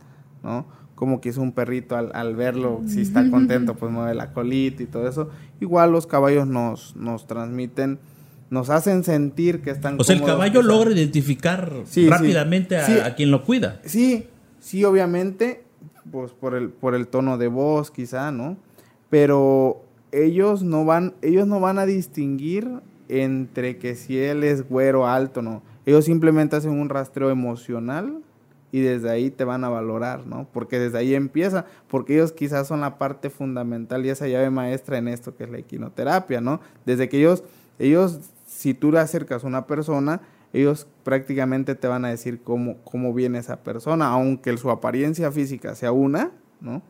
¿No? 0.43 0.80
Como 1.01 1.23
que 1.23 1.31
es 1.31 1.39
un 1.39 1.53
perrito 1.53 1.97
al, 1.97 2.11
al, 2.15 2.37
verlo, 2.37 2.83
si 2.87 3.01
está 3.01 3.31
contento, 3.31 3.75
pues 3.75 3.91
mueve 3.91 4.15
la 4.15 4.35
colita 4.35 4.83
y 4.83 4.87
todo 4.87 5.09
eso. 5.09 5.31
Igual 5.59 5.93
los 5.93 6.07
caballos 6.07 6.47
nos, 6.47 6.95
nos 6.95 7.27
transmiten, 7.27 7.99
nos 8.51 8.69
hacen 8.69 9.03
sentir 9.03 9.63
que 9.63 9.71
están... 9.71 9.99
O 9.99 10.05
sea, 10.05 10.15
el 10.15 10.23
caballo 10.23 10.61
logra 10.61 10.93
identificar 10.93 11.73
rápidamente 12.07 12.77
A, 12.77 13.15
quien 13.15 13.31
lo 13.31 13.45
cuida. 13.45 13.81
Sí, 13.83 14.27
sí, 14.59 14.85
obviamente, 14.85 15.65
pues 16.13 16.33
por 16.33 16.55
el, 16.55 16.69
por 16.69 16.95
el 16.95 17.09
tono 17.09 17.39
de 17.39 17.49
voz 17.49 17.91
quizá, 17.91 18.31
¿no? 18.31 18.59
Pero 19.09 19.83
ellos 20.13 20.63
no 20.63 20.85
van, 20.85 21.15
ellos 21.23 21.47
no 21.47 21.61
van 21.61 21.79
a 21.79 21.87
distinguir 21.87 22.69
entre 23.09 23.79
que 23.79 23.95
si 23.95 24.19
él 24.19 24.45
es 24.45 24.69
güero 24.69 25.07
alto, 25.07 25.41
no. 25.41 25.63
Ellos 25.87 26.05
simplemente 26.05 26.57
hacen 26.57 26.73
un 26.73 26.91
rastreo 26.91 27.31
emocional 27.31 28.21
y 28.73 28.81
desde 28.81 29.11
ahí 29.11 29.31
te 29.31 29.45
van 29.45 29.65
a 29.65 29.69
valorar, 29.69 30.27
¿no? 30.27 30.47
Porque 30.53 30.79
desde 30.79 30.99
ahí 30.99 31.15
empieza, 31.15 31.67
porque 31.89 32.15
ellos 32.15 32.33
quizás 32.33 32.69
son 32.69 32.81
la 32.81 32.99
parte 32.99 33.31
fundamental 33.31 34.05
y 34.05 34.11
esa 34.11 34.29
llave 34.29 34.51
maestra 34.51 34.99
en 34.99 35.09
esto 35.09 35.37
que 35.37 35.45
es 35.45 35.51
la 35.51 35.59
equinoterapia, 35.59 36.41
¿no? 36.41 36.61
Desde 36.87 37.09
que 37.09 37.19
ellos, 37.19 37.43
ellos, 37.79 38.21
si 38.47 38.75
tú 38.75 38.93
le 38.93 39.01
acercas 39.01 39.45
a 39.45 39.47
una 39.47 39.67
persona, 39.67 40.21
ellos 40.53 40.87
prácticamente 41.05 41.75
te 41.75 41.89
van 41.89 42.05
a 42.05 42.09
decir 42.09 42.43
cómo, 42.43 42.77
cómo 42.85 43.13
viene 43.15 43.39
esa 43.39 43.57
persona, 43.63 44.09
aunque 44.09 44.57
su 44.57 44.71
apariencia 44.71 45.31
física 45.33 45.75
sea 45.75 45.93
una, 45.93 46.31
¿no? 46.61 46.83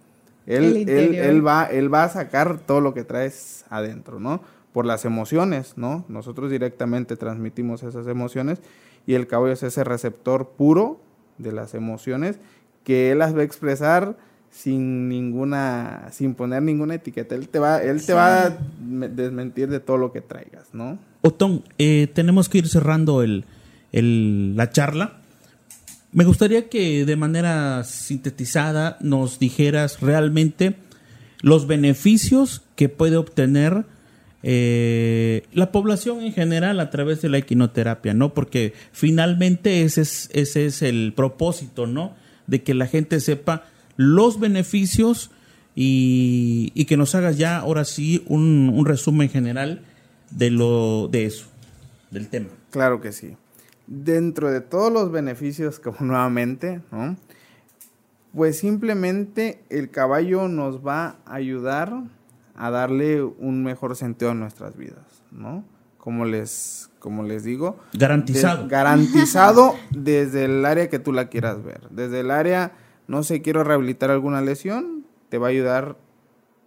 Él, 0.47 0.89
él, 0.89 1.15
él, 1.15 1.47
va, 1.47 1.67
él 1.67 1.93
va 1.93 2.05
a 2.05 2.09
sacar 2.09 2.59
todo 2.59 2.81
lo 2.81 2.93
que 2.95 3.05
traes 3.05 3.65
adentro, 3.71 4.19
¿no? 4.19 4.41
Por 4.73 4.87
las 4.87 5.05
emociones, 5.05 5.75
¿no? 5.77 6.05
Nosotros 6.09 6.51
directamente 6.51 7.17
transmitimos 7.17 7.83
esas 7.83 8.07
emociones 8.07 8.61
y 9.07 9.15
el 9.15 9.27
caballo 9.27 9.53
es 9.53 9.63
ese 9.63 9.85
receptor 9.85 10.49
puro 10.51 11.01
de 11.43 11.53
las 11.53 11.75
emociones 11.75 12.39
que 12.85 13.13
él 13.13 13.19
las 13.19 13.35
va 13.35 13.41
a 13.41 13.45
expresar 13.45 14.17
sin 14.51 15.09
ninguna, 15.09 16.09
sin 16.11 16.35
poner 16.35 16.63
ninguna 16.63 16.95
etiqueta. 16.95 17.35
Él 17.35 17.49
te 17.49 17.59
va, 17.59 17.83
él 17.83 18.05
te 18.05 18.13
va 18.13 18.47
a 18.47 18.57
desmentir 18.81 19.69
de 19.69 19.81
todo 19.81 19.97
lo 19.97 20.13
que 20.13 20.21
traigas, 20.21 20.69
¿no? 20.73 20.99
Otón, 21.23 21.63
eh, 21.79 22.09
tenemos 22.13 22.49
que 22.49 22.59
ir 22.59 22.69
cerrando 22.69 23.23
el, 23.23 23.45
el, 23.93 24.57
la 24.57 24.71
charla. 24.71 25.19
Me 26.13 26.25
gustaría 26.25 26.69
que 26.69 27.05
de 27.05 27.17
manera 27.17 27.85
sintetizada 27.85 28.97
nos 29.01 29.39
dijeras 29.39 30.01
realmente 30.01 30.75
los 31.41 31.67
beneficios 31.67 32.63
que 32.75 32.89
puede 32.89 33.17
obtener 33.17 33.85
eh, 34.43 35.43
la 35.53 35.71
población 35.71 36.23
en 36.23 36.33
general 36.33 36.81
a 36.81 36.91
través 36.91 37.21
de 37.21 37.29
la 37.29 37.39
equinoterapia, 37.39 38.15
¿no? 38.15 38.33
Porque 38.33 38.73
finalmente 38.93 39.83
ese 39.83 40.03
es, 40.03 40.31
ese 40.33 40.67
es 40.67 40.83
el 40.83 41.13
propósito, 41.15 41.87
¿no? 41.87 42.15
De 42.47 42.63
que 42.63 42.75
la 42.75 42.87
gente 42.87 43.21
sepa 43.21 43.65
los 43.97 44.41
beneficios 44.41 45.31
y, 45.75 46.73
y 46.75 46.87
que 46.87 46.97
nos 46.97 47.15
hagas 47.15 47.37
ya 47.37 47.59
ahora 47.59 47.85
sí 47.85 48.25
un, 48.29 48.71
un, 48.75 48.87
resumen 48.87 49.29
general 49.29 49.83
de 50.31 50.51
lo 50.51 51.09
de 51.09 51.27
eso, 51.27 51.47
del 52.11 52.29
tema. 52.29 52.49
Claro 52.71 53.01
que 53.01 53.13
sí. 53.13 53.37
Dentro 53.87 54.51
de 54.51 54.63
todos 54.63 54.93
los 54.93 55.13
beneficios, 55.13 55.79
como 55.81 55.99
nuevamente, 56.01 56.81
¿no? 56.91 57.17
Pues 58.35 58.59
simplemente 58.59 59.61
el 59.71 59.91
caballo 59.91 60.49
nos 60.49 60.87
va 60.87 61.17
a 61.27 61.35
ayudar 61.35 62.05
a 62.61 62.71
darle 62.71 63.23
un 63.23 63.65
mejor 63.65 63.97
sentido 63.97 64.33
a 64.33 64.35
nuestras 64.35 64.77
vidas, 64.77 65.23
¿no? 65.31 65.65
Como 65.97 66.27
les, 66.27 66.91
como 66.99 67.23
les 67.23 67.43
digo. 67.43 67.79
Garantizado. 67.95 68.69
garantizado 68.69 69.75
desde 69.91 70.45
el 70.45 70.65
área 70.67 70.91
que 70.91 70.99
tú 70.99 71.15
la 71.15 71.29
quieras 71.29 71.65
ver. 71.65 71.89
Desde 71.89 72.21
el 72.21 72.31
área, 72.31 72.73
no 73.09 73.23
sé, 73.23 73.41
quiero 73.41 73.65
rehabilitar 73.65 74.11
alguna 74.11 74.43
lesión, 74.43 75.07
te 75.31 75.39
va 75.39 75.47
a 75.47 75.51
ayudar 75.51 75.97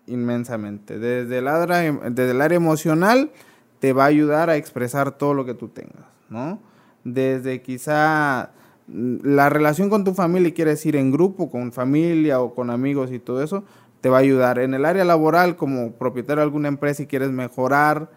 inmensamente. 0.07 0.97
Desde 0.97 1.37
el 1.37 1.47
área, 1.47 1.91
desde 2.09 2.31
el 2.31 2.41
área 2.41 2.55
emocional, 2.55 3.31
te 3.77 3.93
va 3.93 4.05
a 4.05 4.07
ayudar 4.07 4.49
a 4.49 4.55
expresar 4.55 5.11
todo 5.11 5.35
lo 5.35 5.45
que 5.45 5.53
tú 5.53 5.67
tengas, 5.67 6.07
¿no? 6.27 6.57
Desde 7.03 7.61
quizá 7.61 8.49
mm, 8.87 9.17
la 9.25 9.49
relación 9.49 9.91
con 9.91 10.03
tu 10.03 10.15
familia, 10.15 10.55
quieres 10.55 10.83
ir 10.87 10.95
en 10.95 11.11
grupo, 11.11 11.51
con 11.51 11.71
familia 11.71 12.39
o 12.41 12.55
con 12.55 12.71
amigos 12.71 13.11
y 13.11 13.19
todo 13.19 13.43
eso, 13.43 13.63
te 14.03 14.09
va 14.09 14.17
a 14.17 14.19
ayudar. 14.19 14.59
En 14.59 14.73
el 14.73 14.83
área 14.83 15.05
laboral, 15.05 15.55
como 15.55 15.93
propietario 15.93 16.41
de 16.41 16.43
alguna 16.43 16.67
empresa 16.67 17.03
y 17.03 17.07
quieres 17.07 17.31
mejorar 17.31 18.11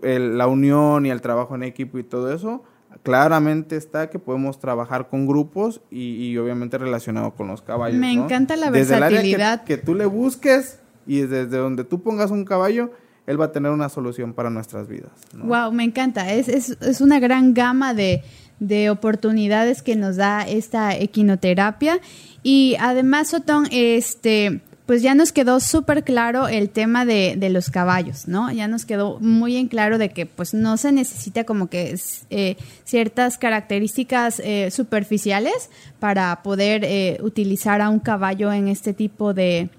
la 0.00 0.46
unión 0.46 1.06
y 1.06 1.10
el 1.10 1.20
trabajo 1.20 1.56
en 1.56 1.64
equipo 1.64 1.98
y 1.98 2.04
todo 2.04 2.32
eso, 2.32 2.62
claramente 3.02 3.74
está 3.76 4.10
que 4.10 4.20
podemos 4.20 4.60
trabajar 4.60 5.08
con 5.08 5.26
grupos 5.26 5.80
y, 5.90 6.36
obviamente 6.36 6.78
relacionado 6.78 7.32
con 7.32 7.48
los 7.48 7.62
caballos. 7.62 7.98
Me 7.98 8.12
encanta 8.12 8.54
la 8.54 8.70
desde 8.70 9.00
versatilidad. 9.00 9.64
que, 9.64 9.76
tú 9.76 9.96
le 9.96 10.06
busques 10.06 10.78
y 11.04 11.22
desde 11.22 11.56
donde 11.56 11.82
tú 11.82 12.00
pongas 12.00 12.30
un 12.30 12.44
caballo, 12.44 12.92
él 13.26 13.40
va 13.40 13.46
a 13.46 13.52
tener 13.52 13.72
una 13.72 13.88
solución 13.88 14.34
para 14.34 14.50
nuestras 14.50 14.86
vidas. 14.86 15.10
Wow, 15.36 15.72
me 15.72 15.82
encanta. 15.82 16.32
Es, 16.32 16.46
es, 16.46 16.78
es 16.80 17.00
una 17.00 17.18
gran 17.18 17.54
gama 17.54 17.92
de, 17.92 18.22
de 18.60 18.88
oportunidades 18.88 19.82
que 19.82 19.96
nos 19.96 20.14
da 20.14 20.42
esta 20.42 20.96
equinoterapia. 20.96 21.98
Y 22.44 22.76
además, 22.78 23.34
Otón, 23.34 23.66
este 23.72 24.62
pues 24.86 25.00
ya 25.00 25.14
nos 25.14 25.32
quedó 25.32 25.60
súper 25.60 26.04
claro 26.04 26.46
el 26.46 26.68
tema 26.68 27.06
de, 27.06 27.36
de, 27.38 27.48
los 27.48 27.70
caballos, 27.70 28.28
¿no? 28.28 28.52
Ya 28.52 28.68
nos 28.68 28.84
quedó 28.84 29.18
muy 29.18 29.56
en 29.56 29.68
claro 29.68 29.96
de 29.96 30.10
que 30.10 30.26
pues 30.26 30.52
no 30.52 30.76
se 30.76 30.92
necesita 30.92 31.44
como 31.44 31.68
que 31.68 31.98
eh, 32.28 32.56
ciertas 32.84 33.38
características 33.38 34.40
eh, 34.44 34.70
superficiales 34.70 35.70
para 36.00 36.42
poder 36.42 36.84
eh, 36.84 37.18
utilizar 37.22 37.80
a 37.80 37.88
un 37.88 37.98
caballo 37.98 38.52
en 38.52 38.68
este 38.68 38.92
tipo 38.92 39.32
de, 39.32 39.70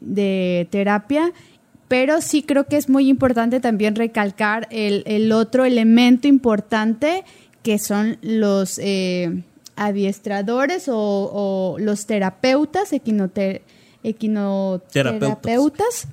de, 0.00 0.66
terapia. 0.70 1.32
Pero 1.86 2.22
sí 2.22 2.42
creo 2.42 2.64
que 2.64 2.78
es 2.78 2.88
muy 2.88 3.10
importante 3.10 3.60
también 3.60 3.94
recalcar 3.94 4.66
el, 4.70 5.30
otro 5.32 5.66
elemento 5.66 6.26
importante 6.26 7.24
que 7.62 7.78
son 7.78 8.16
los 8.22 8.80
adiestradores 9.76 10.88
o, 10.88 10.96
o, 10.96 11.78
los 11.78 12.06
terapeutas 12.06 12.94
equinoterapeutas 12.94 13.74
equinoterapeutas, 14.04 16.06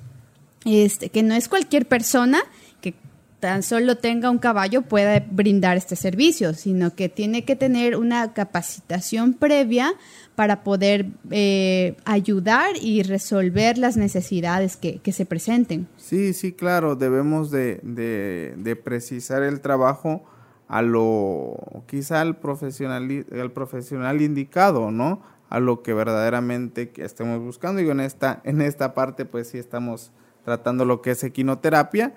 este, 0.64 1.10
que 1.10 1.22
no 1.22 1.34
es 1.34 1.48
cualquier 1.48 1.86
persona 1.86 2.40
que 2.80 2.94
tan 3.38 3.62
solo 3.62 3.96
tenga 3.96 4.30
un 4.30 4.38
caballo 4.38 4.82
pueda 4.82 5.24
brindar 5.30 5.76
este 5.76 5.94
servicio, 5.94 6.54
sino 6.54 6.94
que 6.94 7.08
tiene 7.08 7.44
que 7.44 7.54
tener 7.54 7.96
una 7.96 8.32
capacitación 8.32 9.34
previa 9.34 9.92
para 10.34 10.64
poder 10.64 11.06
eh, 11.30 11.96
ayudar 12.04 12.70
y 12.80 13.02
resolver 13.02 13.78
las 13.78 13.96
necesidades 13.96 14.76
que, 14.76 14.98
que, 14.98 15.12
se 15.12 15.26
presenten. 15.26 15.86
Sí, 15.98 16.32
sí, 16.32 16.52
claro, 16.52 16.96
debemos 16.96 17.50
de, 17.50 17.80
de, 17.82 18.54
de 18.56 18.76
precisar 18.76 19.42
el 19.42 19.60
trabajo 19.60 20.24
a 20.68 20.80
lo 20.80 21.84
quizá 21.86 22.22
al 22.22 22.38
profesional, 22.38 23.26
al 23.30 23.52
profesional 23.52 24.22
indicado, 24.22 24.90
¿no? 24.90 25.20
A 25.52 25.60
lo 25.60 25.82
que 25.82 25.92
verdaderamente 25.92 26.90
estemos 26.96 27.38
buscando. 27.38 27.82
y 27.82 27.90
en 27.90 28.00
esta, 28.00 28.40
en 28.44 28.62
esta 28.62 28.94
parte 28.94 29.26
pues 29.26 29.48
sí 29.48 29.58
estamos 29.58 30.10
tratando 30.46 30.86
lo 30.86 31.02
que 31.02 31.10
es 31.10 31.22
equinoterapia 31.24 32.14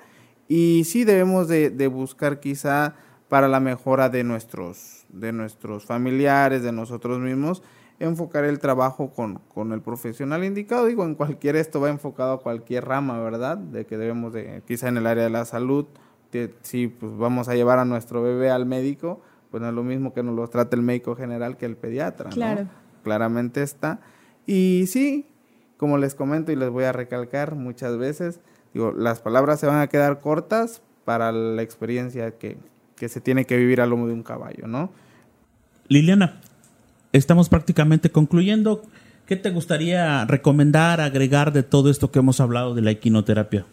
y 0.48 0.86
sí 0.86 1.04
debemos 1.04 1.50
de, 1.50 1.88
buscar 1.90 2.40
quizá 2.40 2.96
para 3.28 3.50
la 3.50 3.60
mejora 3.60 4.08
de 4.08 4.24
nuestros, 4.24 5.06
de 5.10 5.34
nuestros 5.34 5.84
familiares, 5.84 6.64
de 6.64 6.72
nosotros 6.72 7.20
mismos, 7.20 7.62
enfocar 8.00 8.46
el 8.46 8.60
trabajo 8.60 9.10
con, 9.10 9.42
con, 9.54 9.74
el 9.74 9.82
profesional 9.82 10.46
indicado. 10.46 10.86
Digo, 10.86 11.04
en 11.04 11.16
cualquier 11.16 11.58
esto 11.58 11.82
va 11.82 11.90
enfocado 11.90 12.36
a 12.36 12.40
cualquier 12.40 12.86
rama, 12.86 13.20
¿verdad? 13.20 13.58
De 13.58 13.86
que 13.86 13.98
debemos 13.98 14.32
de, 14.32 14.64
quizá 14.66 14.88
en 14.88 14.96
el 14.96 15.08
área 15.08 15.26
de 15.26 15.30
la 15.30 15.44
salud, 15.44 15.88
si 16.62 16.88
pues 16.88 17.18
vamos 17.18 17.50
a 17.50 17.56
llevar 17.56 17.80
a 17.80 17.86
nuestro 17.86 18.24
bebé 18.24 18.50
al 18.50 18.66
médico, 18.66 19.20
pues 19.52 19.62
no 19.62 19.68
es 19.68 19.76
lo 19.76 19.84
mismo 19.84 20.14
que 20.14 20.24
nos 20.24 20.36
lo 20.36 20.48
trate 20.48 20.78
el 20.78 20.84
médico 20.84 21.18
general 21.18 21.58
que 21.58 21.66
el 21.66 21.76
pediatra. 21.76 22.30
Claro 22.30 22.70
claramente 23.06 23.62
está. 23.62 24.00
Y 24.48 24.86
sí, 24.88 25.28
como 25.78 26.00
les 26.00 26.16
comento 26.16 26.52
y 26.52 26.56
les 26.56 26.70
voy 26.70 26.86
a 26.86 26.92
recalcar 26.92 27.56
muchas 27.56 27.98
veces, 27.98 28.42
digo, 28.74 28.92
las 28.92 29.20
palabras 29.20 29.60
se 29.60 29.68
van 29.68 29.80
a 29.80 29.88
quedar 29.88 30.20
cortas 30.20 30.82
para 31.06 31.32
la 31.32 31.62
experiencia 31.62 32.32
que, 32.32 32.58
que 32.96 33.08
se 33.08 33.22
tiene 33.22 33.46
que 33.46 33.58
vivir 33.58 33.80
al 33.80 33.92
lomo 33.92 34.08
de 34.08 34.14
un 34.14 34.24
caballo, 34.24 34.68
¿no? 34.68 34.92
Liliana, 35.88 36.42
estamos 37.14 37.48
prácticamente 37.48 38.10
concluyendo. 38.10 38.82
¿Qué 39.28 39.36
te 39.36 39.52
gustaría 39.52 40.26
recomendar, 40.26 41.00
agregar 41.00 41.54
de 41.54 41.64
todo 41.64 41.92
esto 41.92 42.12
que 42.12 42.20
hemos 42.20 42.40
hablado 42.40 42.74
de 42.74 42.82
la 42.82 42.92
equinoterapia? 42.92 43.66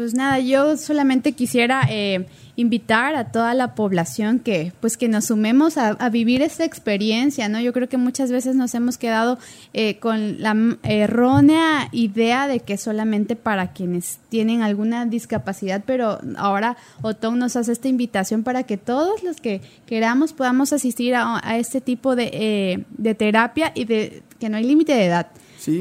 Pues 0.00 0.14
nada, 0.14 0.38
yo 0.38 0.78
solamente 0.78 1.32
quisiera 1.32 1.82
eh, 1.90 2.26
invitar 2.56 3.14
a 3.16 3.32
toda 3.32 3.52
la 3.52 3.74
población 3.74 4.38
que, 4.38 4.72
pues, 4.80 4.96
que 4.96 5.08
nos 5.08 5.26
sumemos 5.26 5.76
a, 5.76 6.08
vivir 6.08 6.40
esta 6.40 6.64
experiencia, 6.64 7.50
¿no? 7.50 7.60
Yo 7.60 7.74
creo 7.74 7.86
que 7.86 7.98
muchas 7.98 8.32
veces 8.32 8.56
nos 8.56 8.74
hemos 8.74 8.96
quedado 8.96 9.38
eh, 9.74 9.98
con 9.98 10.40
la 10.40 10.56
errónea 10.84 11.90
idea 11.92 12.48
de 12.48 12.60
que 12.60 12.78
solamente 12.78 13.36
para 13.36 13.74
quienes 13.74 14.20
tienen 14.30 14.62
alguna 14.62 15.04
discapacidad, 15.04 15.82
pero 15.84 16.18
ahora 16.38 16.78
Otón 17.02 17.38
nos 17.38 17.56
hace 17.56 17.72
esta 17.72 17.88
invitación 17.88 18.42
para 18.42 18.62
que 18.62 18.78
todos 18.78 19.22
los 19.22 19.36
que 19.36 19.60
queramos 19.84 20.32
podamos 20.32 20.72
asistir 20.72 21.14
a, 21.14 21.58
este 21.58 21.82
tipo 21.82 22.16
de, 22.16 22.30
eh, 22.32 22.84
de 22.96 23.14
terapia 23.14 23.70
y 23.74 23.84
de 23.84 24.22
que 24.38 24.48
no 24.48 24.56
hay 24.56 24.64
límite 24.64 24.94
de 24.94 25.04
edad. 25.04 25.26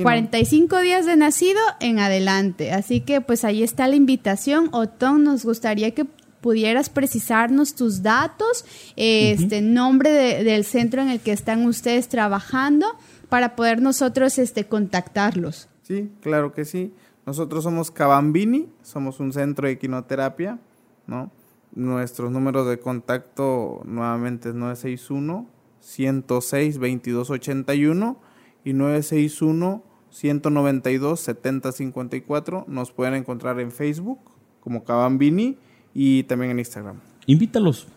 45 0.04 0.80
días 0.80 1.06
de 1.06 1.16
nacido 1.16 1.60
en 1.80 2.00
adelante. 2.00 2.72
Así 2.72 3.02
que 3.02 3.22
pues 3.22 3.44
ahí 3.44 3.64
está 3.64 3.88
la 3.88 3.96
invitación. 3.96 4.70
Otón, 4.72 5.24
nos 5.24 5.46
gustaría 5.46 5.92
que 5.92 6.06
pudieras 6.42 6.90
precisarnos 6.90 7.76
tus 7.76 8.02
datos, 8.02 8.66
este 8.96 9.62
nombre 9.62 10.44
del 10.44 10.64
centro 10.64 11.02
en 11.02 11.10
el 11.10 11.20
que 11.20 11.32
están 11.32 11.66
ustedes 11.66 12.08
trabajando 12.08 12.88
para 13.30 13.56
poder 13.56 13.82
nosotros 13.82 14.38
este 14.38 14.66
contactarlos. 14.66 15.70
Sí, 15.84 16.10
claro 16.22 16.54
que 16.54 16.66
sí. 16.66 16.94
Nosotros 17.26 17.64
somos 17.64 17.92
Cabambini, 17.92 18.70
somos 18.82 19.20
un 19.20 19.34
centro 19.34 19.68
de 19.68 19.74
equinoterapia, 19.74 20.60
¿no? 21.08 21.32
Nuestros 21.76 22.32
números 22.32 22.68
de 22.68 22.80
contacto 22.80 23.82
nuevamente 23.86 24.50
es 24.50 24.56
961 24.56 25.48
106 25.82 26.76
2281 26.76 28.29
y 28.70 28.74
961 28.74 29.84
192 30.12 31.20
7054. 31.20 32.66
Nos 32.68 32.92
pueden 32.92 33.16
encontrar 33.16 33.60
en 33.60 33.72
Facebook 33.72 34.20
como 34.60 34.84
Cabambini 34.84 35.58
y 35.94 36.24
también 36.24 36.52
en 36.52 36.60
Instagram. 36.60 37.00
Invítalos. 37.26 37.88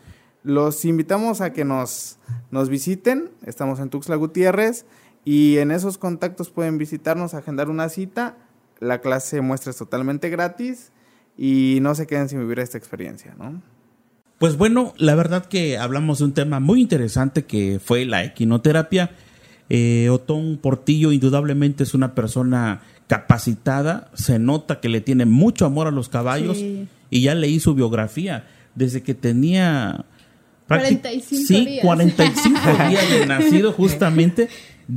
Los 0.45 0.85
invitamos 0.85 1.41
a 1.41 1.53
que 1.53 1.65
nos, 1.65 2.19
nos 2.51 2.69
visiten. 2.69 3.31
Estamos 3.47 3.81
en 3.81 3.91
Tuxtla 3.91 4.17
Gutiérrez 4.17 4.87
y 5.25 5.59
en 5.59 5.71
esos 5.71 5.99
contactos 5.99 6.51
pueden 6.51 6.79
visitarnos, 6.79 7.35
agendar 7.35 7.71
una 7.71 7.89
cita. 7.89 8.37
La 8.81 9.01
clase 9.01 9.41
muestra 9.41 9.71
es 9.71 9.77
totalmente 9.77 10.31
gratis 10.31 10.91
y 11.39 11.79
no 11.81 11.95
se 11.95 12.07
queden 12.07 12.29
sin 12.29 12.41
vivir 12.41 12.59
esta 12.59 12.79
experiencia, 12.79 13.35
¿no? 13.39 13.63
Pues 14.39 14.57
bueno, 14.57 14.93
la 14.97 15.15
verdad 15.15 15.47
que 15.47 15.79
hablamos 15.79 16.19
de 16.19 16.25
un 16.25 16.35
tema 16.35 16.59
muy 16.59 16.81
interesante 16.81 17.45
que 17.45 17.79
fue 17.83 18.05
la 18.05 18.25
equinoterapia 18.25 19.13
eh, 19.69 20.09
Otón 20.11 20.59
Portillo 20.61 21.13
indudablemente 21.13 21.85
es 21.85 21.95
una 21.95 22.15
persona 22.15 22.83
capacitada, 23.07 24.11
se 24.15 24.39
nota 24.39 24.81
que 24.81 24.89
le 24.89 25.01
tiene 25.01 25.27
mucho 25.27 25.67
amor 25.67 25.87
a 25.87 25.91
los 25.91 26.09
caballos 26.09 26.59
y 26.59 27.21
ya 27.21 27.35
leí 27.35 27.61
su 27.61 27.75
biografía 27.75 28.47
desde 28.75 29.03
que 29.03 29.15
tenía 29.15 30.05
45 30.69 31.47
sí, 31.47 31.67
días. 31.67 31.85
45 31.85 32.61
días 32.89 33.11
de 33.11 33.27
nacido 33.27 33.73
justamente 33.73 34.49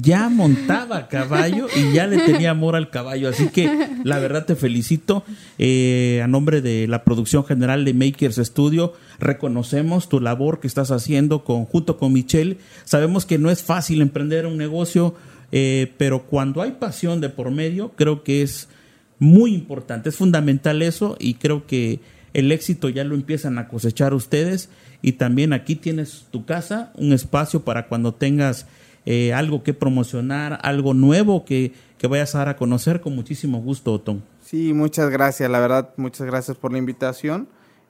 ya 0.02 0.30
montaba 0.30 1.08
caballo 1.08 1.68
y 1.76 1.94
ya 1.94 2.08
le 2.08 2.18
tenía 2.18 2.52
amor 2.52 2.76
al 2.76 2.90
caballo. 2.90 3.30
Así 3.30 3.48
que 3.48 3.70
la 4.04 4.20
verdad 4.20 4.46
te 4.46 4.56
felicito. 4.56 5.24
Eh, 5.58 6.22
a 6.24 6.28
nombre 6.28 6.62
de 6.62 6.88
la 6.88 7.04
producción 7.04 7.46
general 7.46 7.86
de 7.86 7.94
Makers 7.94 8.38
Studio, 8.38 8.94
reconocemos 9.20 10.10
tu 10.10 10.20
labor 10.20 10.60
que 10.60 10.68
estás 10.68 10.92
haciendo 10.92 11.40
junto 11.40 11.98
con 11.98 12.14
Michelle. 12.14 12.58
Sabemos 12.84 13.26
que 13.26 13.38
no 13.38 13.50
es 13.52 13.64
fácil 13.64 14.02
emprender 14.02 14.46
un 14.46 14.58
negocio, 14.58 15.16
eh, 15.52 15.94
pero 15.98 16.24
cuando 16.24 16.62
hay 16.62 16.72
pasión 16.72 17.22
de 17.22 17.30
por 17.30 17.52
medio, 17.52 17.92
creo 17.96 18.24
que 18.24 18.42
es 18.42 18.68
muy 19.20 19.54
importante, 19.54 20.10
es 20.10 20.16
fundamental 20.16 20.82
eso 20.82 21.16
y 21.20 21.36
creo 21.36 21.66
que 21.66 22.02
el 22.34 22.52
éxito 22.52 22.90
ya 22.90 23.06
lo 23.06 23.16
empiezan 23.16 23.58
a 23.58 23.70
cosechar 23.70 24.14
ustedes 24.14 24.70
y 25.02 25.14
también 25.14 25.54
aquí 25.54 25.76
tienes 25.76 26.26
tu 26.32 26.46
casa, 26.46 26.92
un 26.96 27.14
espacio 27.14 27.64
para 27.64 27.88
cuando 27.88 28.14
tengas 28.14 28.66
eh, 29.06 29.34
algo 29.34 29.64
que 29.64 29.74
promocionar, 29.74 30.60
algo 30.64 30.94
nuevo 30.94 31.46
que, 31.46 31.74
que 31.98 32.08
vayas 32.08 32.36
a 32.36 32.40
dar 32.40 32.50
a 32.50 32.56
conocer, 32.56 33.02
con 33.02 33.16
muchísimo 33.16 33.62
gusto, 33.62 33.94
Otón. 33.94 34.24
Sí, 34.42 34.74
muchas 34.74 35.10
gracias, 35.10 35.50
la 35.50 35.60
verdad, 35.60 35.94
muchas 35.98 36.28
gracias 36.28 36.58
por 36.58 36.72
la 36.72 36.78
invitación. 36.78 37.48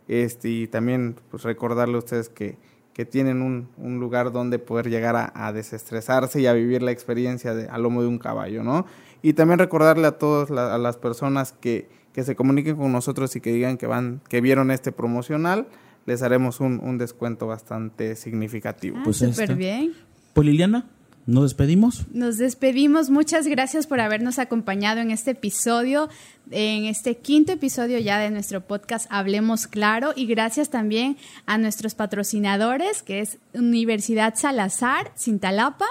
Este, 0.07 0.49
y 0.49 0.67
también 0.67 1.15
pues, 1.31 1.43
recordarle 1.43 1.95
a 1.95 1.99
ustedes 1.99 2.29
que, 2.29 2.57
que 2.93 3.05
tienen 3.05 3.41
un, 3.41 3.67
un, 3.77 3.99
lugar 3.99 4.31
donde 4.31 4.59
poder 4.59 4.89
llegar 4.89 5.15
a, 5.15 5.31
a, 5.35 5.51
desestresarse 5.51 6.39
y 6.41 6.45
a 6.45 6.53
vivir 6.53 6.83
la 6.83 6.91
experiencia 6.91 7.55
de, 7.55 7.67
al 7.67 7.83
lomo 7.83 8.01
de 8.01 8.07
un 8.07 8.19
caballo, 8.19 8.63
¿no? 8.63 8.85
Y 9.23 9.33
también 9.33 9.57
recordarle 9.57 10.05
a 10.05 10.19
todas 10.19 10.51
a 10.51 10.77
las 10.77 10.97
personas 10.97 11.53
que, 11.53 11.89
que 12.13 12.23
se 12.23 12.35
comuniquen 12.35 12.75
con 12.75 12.91
nosotros 12.91 13.35
y 13.35 13.41
que 13.41 13.51
digan 13.51 13.77
que 13.77 13.87
van, 13.87 14.21
que 14.29 14.41
vieron 14.41 14.69
este 14.69 14.91
promocional, 14.91 15.67
les 16.05 16.21
haremos 16.21 16.59
un, 16.59 16.79
un 16.83 16.99
descuento 16.99 17.47
bastante 17.47 18.15
significativo. 18.15 18.97
Ah, 18.99 19.01
pues 19.03 19.17
súper 19.17 19.55
bien. 19.55 19.93
Pues 20.33 20.45
Liliana, 20.45 20.87
¿Nos 21.27 21.43
despedimos? 21.43 22.05
Nos 22.11 22.37
despedimos. 22.37 23.09
Muchas 23.09 23.47
gracias 23.47 23.87
por 23.87 23.99
habernos 23.99 24.37
acompañado 24.37 25.01
en 25.01 25.09
este 25.09 25.31
episodio, 25.31 26.07
en 26.51 26.85
este 26.85 27.17
quinto 27.17 27.51
episodio 27.51 27.97
ya 27.97 28.19
de 28.19 28.29
nuestro 28.29 28.61
podcast 28.61 29.07
Hablemos 29.09 29.65
Claro. 29.65 30.13
Y 30.15 30.27
gracias 30.27 30.69
también 30.69 31.17
a 31.47 31.57
nuestros 31.57 31.95
patrocinadores, 31.95 33.01
que 33.01 33.21
es 33.21 33.39
Universidad 33.53 34.35
Salazar, 34.35 35.11
Cintalapa. 35.17 35.87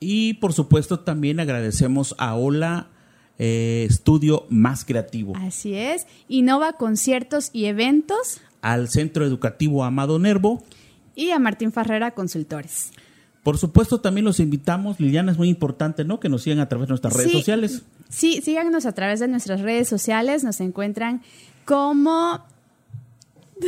Y 0.00 0.34
por 0.34 0.54
supuesto 0.54 1.00
también 1.00 1.40
agradecemos 1.40 2.14
a 2.16 2.34
Hola 2.34 2.88
eh, 3.38 3.86
Estudio 3.86 4.46
Más 4.48 4.86
Creativo. 4.86 5.34
Así 5.36 5.74
es. 5.74 6.06
Innova 6.26 6.72
Conciertos 6.72 7.50
y 7.52 7.66
Eventos. 7.66 8.40
Al 8.62 8.88
Centro 8.88 9.26
Educativo 9.26 9.84
Amado 9.84 10.18
Nervo. 10.18 10.64
Y 11.14 11.32
a 11.32 11.38
Martín 11.38 11.70
Ferrera 11.70 12.12
Consultores. 12.12 12.92
Por 13.42 13.56
supuesto, 13.58 14.00
también 14.00 14.24
los 14.24 14.40
invitamos, 14.40 15.00
Liliana, 15.00 15.32
es 15.32 15.38
muy 15.38 15.48
importante, 15.48 16.04
¿no? 16.04 16.20
Que 16.20 16.28
nos 16.28 16.42
sigan 16.42 16.60
a 16.60 16.68
través 16.68 16.88
de 16.88 16.92
nuestras 16.92 17.14
redes 17.14 17.32
sociales. 17.32 17.82
Sí, 18.08 18.40
síganos 18.42 18.84
a 18.84 18.92
través 18.92 19.20
de 19.20 19.28
nuestras 19.28 19.60
redes 19.60 19.88
sociales, 19.88 20.44
nos 20.44 20.60
encuentran 20.60 21.22
como... 21.64 22.44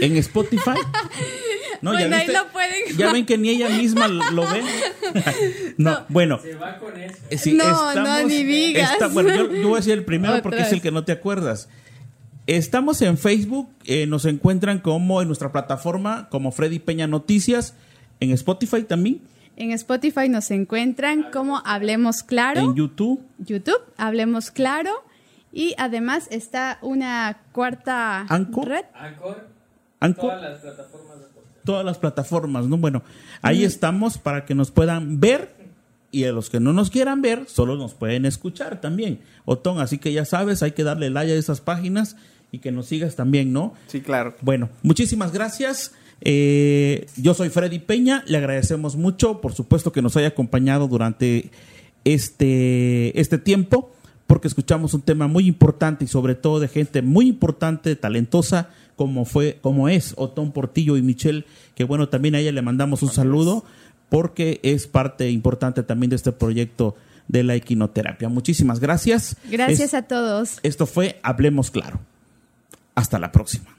En 0.01 0.17
Spotify. 0.17 0.71
No, 1.83 1.93
bueno, 1.93 2.15
ahí 2.15 2.27
lo 2.27 2.47
pueden... 2.53 2.97
Ya 2.97 3.13
ven 3.15 3.25
que 3.25 3.39
ni 3.39 3.51
ella 3.51 3.69
misma 3.71 4.07
lo 4.09 4.43
ve. 4.43 4.63
no, 5.79 6.05
bueno. 6.09 6.39
Se 6.43 6.55
va 6.55 6.77
con 6.79 6.95
eso. 7.01 7.17
Eh, 7.31 7.53
no, 7.55 7.95
no, 7.95 8.23
ni 8.27 8.45
digas. 8.45 8.99
bueno, 9.13 9.35
yo, 9.35 9.49
voy 9.69 9.75
a 9.75 9.77
decir 9.77 9.95
el 9.95 10.05
primero 10.05 10.43
porque 10.43 10.61
es 10.61 10.73
el 10.73 10.83
que 10.83 10.91
no 10.91 11.05
te 11.05 11.13
acuerdas. 11.13 11.69
Estamos 12.47 13.01
en 13.03 13.17
Facebook, 13.17 13.71
eh, 13.85 14.07
nos 14.07 14.25
encuentran 14.25 14.81
como 14.81 15.23
en 15.23 15.29
nuestra 15.29 15.53
plataforma, 15.53 16.29
como 16.31 16.53
Freddy 16.53 16.81
Peña 16.81 17.07
Noticias, 17.07 17.75
en 18.19 18.33
Spotify 18.33 18.83
también. 18.83 19.23
En 19.61 19.73
Spotify 19.73 20.27
nos 20.31 20.51
encuentran 20.51 21.31
como 21.31 21.61
Hablemos 21.67 22.23
Claro. 22.23 22.63
En 22.63 22.75
YouTube. 22.75 23.21
YouTube, 23.37 23.83
Hablemos 23.99 24.51
Claro. 24.51 24.91
Y 25.53 25.75
además 25.77 26.29
está 26.31 26.79
una 26.81 27.43
cuarta 27.53 28.25
red. 28.27 28.85
Anchor. 28.95 29.51
Todas 30.01 30.41
las 30.41 30.61
plataformas. 30.61 31.19
Todas 31.63 31.85
las 31.85 31.99
plataformas, 31.99 32.67
¿no? 32.69 32.79
Bueno, 32.79 33.03
ahí 33.43 33.65
estamos 33.65 34.17
para 34.17 34.47
que 34.47 34.55
nos 34.55 34.71
puedan 34.71 35.21
ver 35.21 35.55
y 36.11 36.25
a 36.25 36.33
los 36.33 36.49
que 36.49 36.59
no 36.59 36.73
nos 36.73 36.89
quieran 36.89 37.21
ver, 37.21 37.45
solo 37.47 37.77
nos 37.77 37.93
pueden 37.93 38.25
escuchar 38.25 38.81
también. 38.81 39.21
Otón, 39.45 39.79
así 39.79 39.99
que 39.99 40.15
ya 40.15 40.25
sabes, 40.25 40.63
hay 40.63 40.73
que 40.73 40.85
darle 40.85 41.11
like 41.11 41.33
a 41.33 41.35
esas 41.37 41.61
páginas 41.61 42.17
y 42.51 42.61
que 42.61 42.73
nos 42.73 42.87
sigas 42.87 43.15
también, 43.15 43.53
¿no? 43.53 43.75
Sí, 43.89 44.01
claro. 44.01 44.35
Bueno, 44.41 44.71
muchísimas 44.83 45.33
gracias. 45.33 45.93
Eh, 46.23 47.07
yo 47.17 47.35
soy 47.35 47.49
Freddy 47.49 47.79
Peña, 47.79 48.23
le 48.27 48.39
agradecemos 48.39 48.97
mucho, 48.97 49.41
por 49.41 49.55
supuesto 49.55 49.93
que 49.93 50.03
nos 50.03 50.17
haya 50.17 50.29
acompañado 50.29 50.87
durante 50.89 51.51
este, 52.05 53.19
este 53.19 53.39
tiempo, 53.39 53.93
porque 54.27 54.49
escuchamos 54.49 54.95
un 54.95 55.03
tema 55.03 55.27
muy 55.27 55.47
importante 55.47 56.05
y 56.05 56.09
sobre 56.09 56.35
todo 56.35 56.61
de 56.61 56.69
gente 56.69 57.03
muy 57.03 57.27
importante, 57.29 57.97
talentosa, 57.97 58.71
como 58.97 59.25
fue, 59.25 59.59
como 59.63 59.89
es 59.89 60.15
Otón 60.17 60.53
Portillo 60.53 60.97
y 60.97 61.03
Michelle, 61.03 61.47
que 61.75 61.85
bueno, 61.85 62.09
también 62.09 62.35
a 62.35 62.39
ella 62.39 62.53
le 62.53 62.63
mandamos 62.63 63.03
un 63.03 63.11
saludo, 63.11 63.65
porque 64.11 64.61
es 64.63 64.87
parte 64.87 65.31
importante 65.31 65.83
también 65.83 66.11
de 66.11 66.17
este 66.17 66.33
proyecto 66.33 66.97
de 67.29 67.45
la 67.45 67.55
equinoterapia. 67.55 68.29
Muchísimas 68.29 68.81
gracias. 68.81 69.37
Gracias 69.51 69.95
a 69.95 70.03
todos. 70.03 70.59
Esto 70.63 70.87
fue 70.87 71.19
Hablemos 71.23 71.71
Claro. 71.71 72.01
Hasta 72.95 73.19
la 73.19 73.33
próxima. 73.33 73.77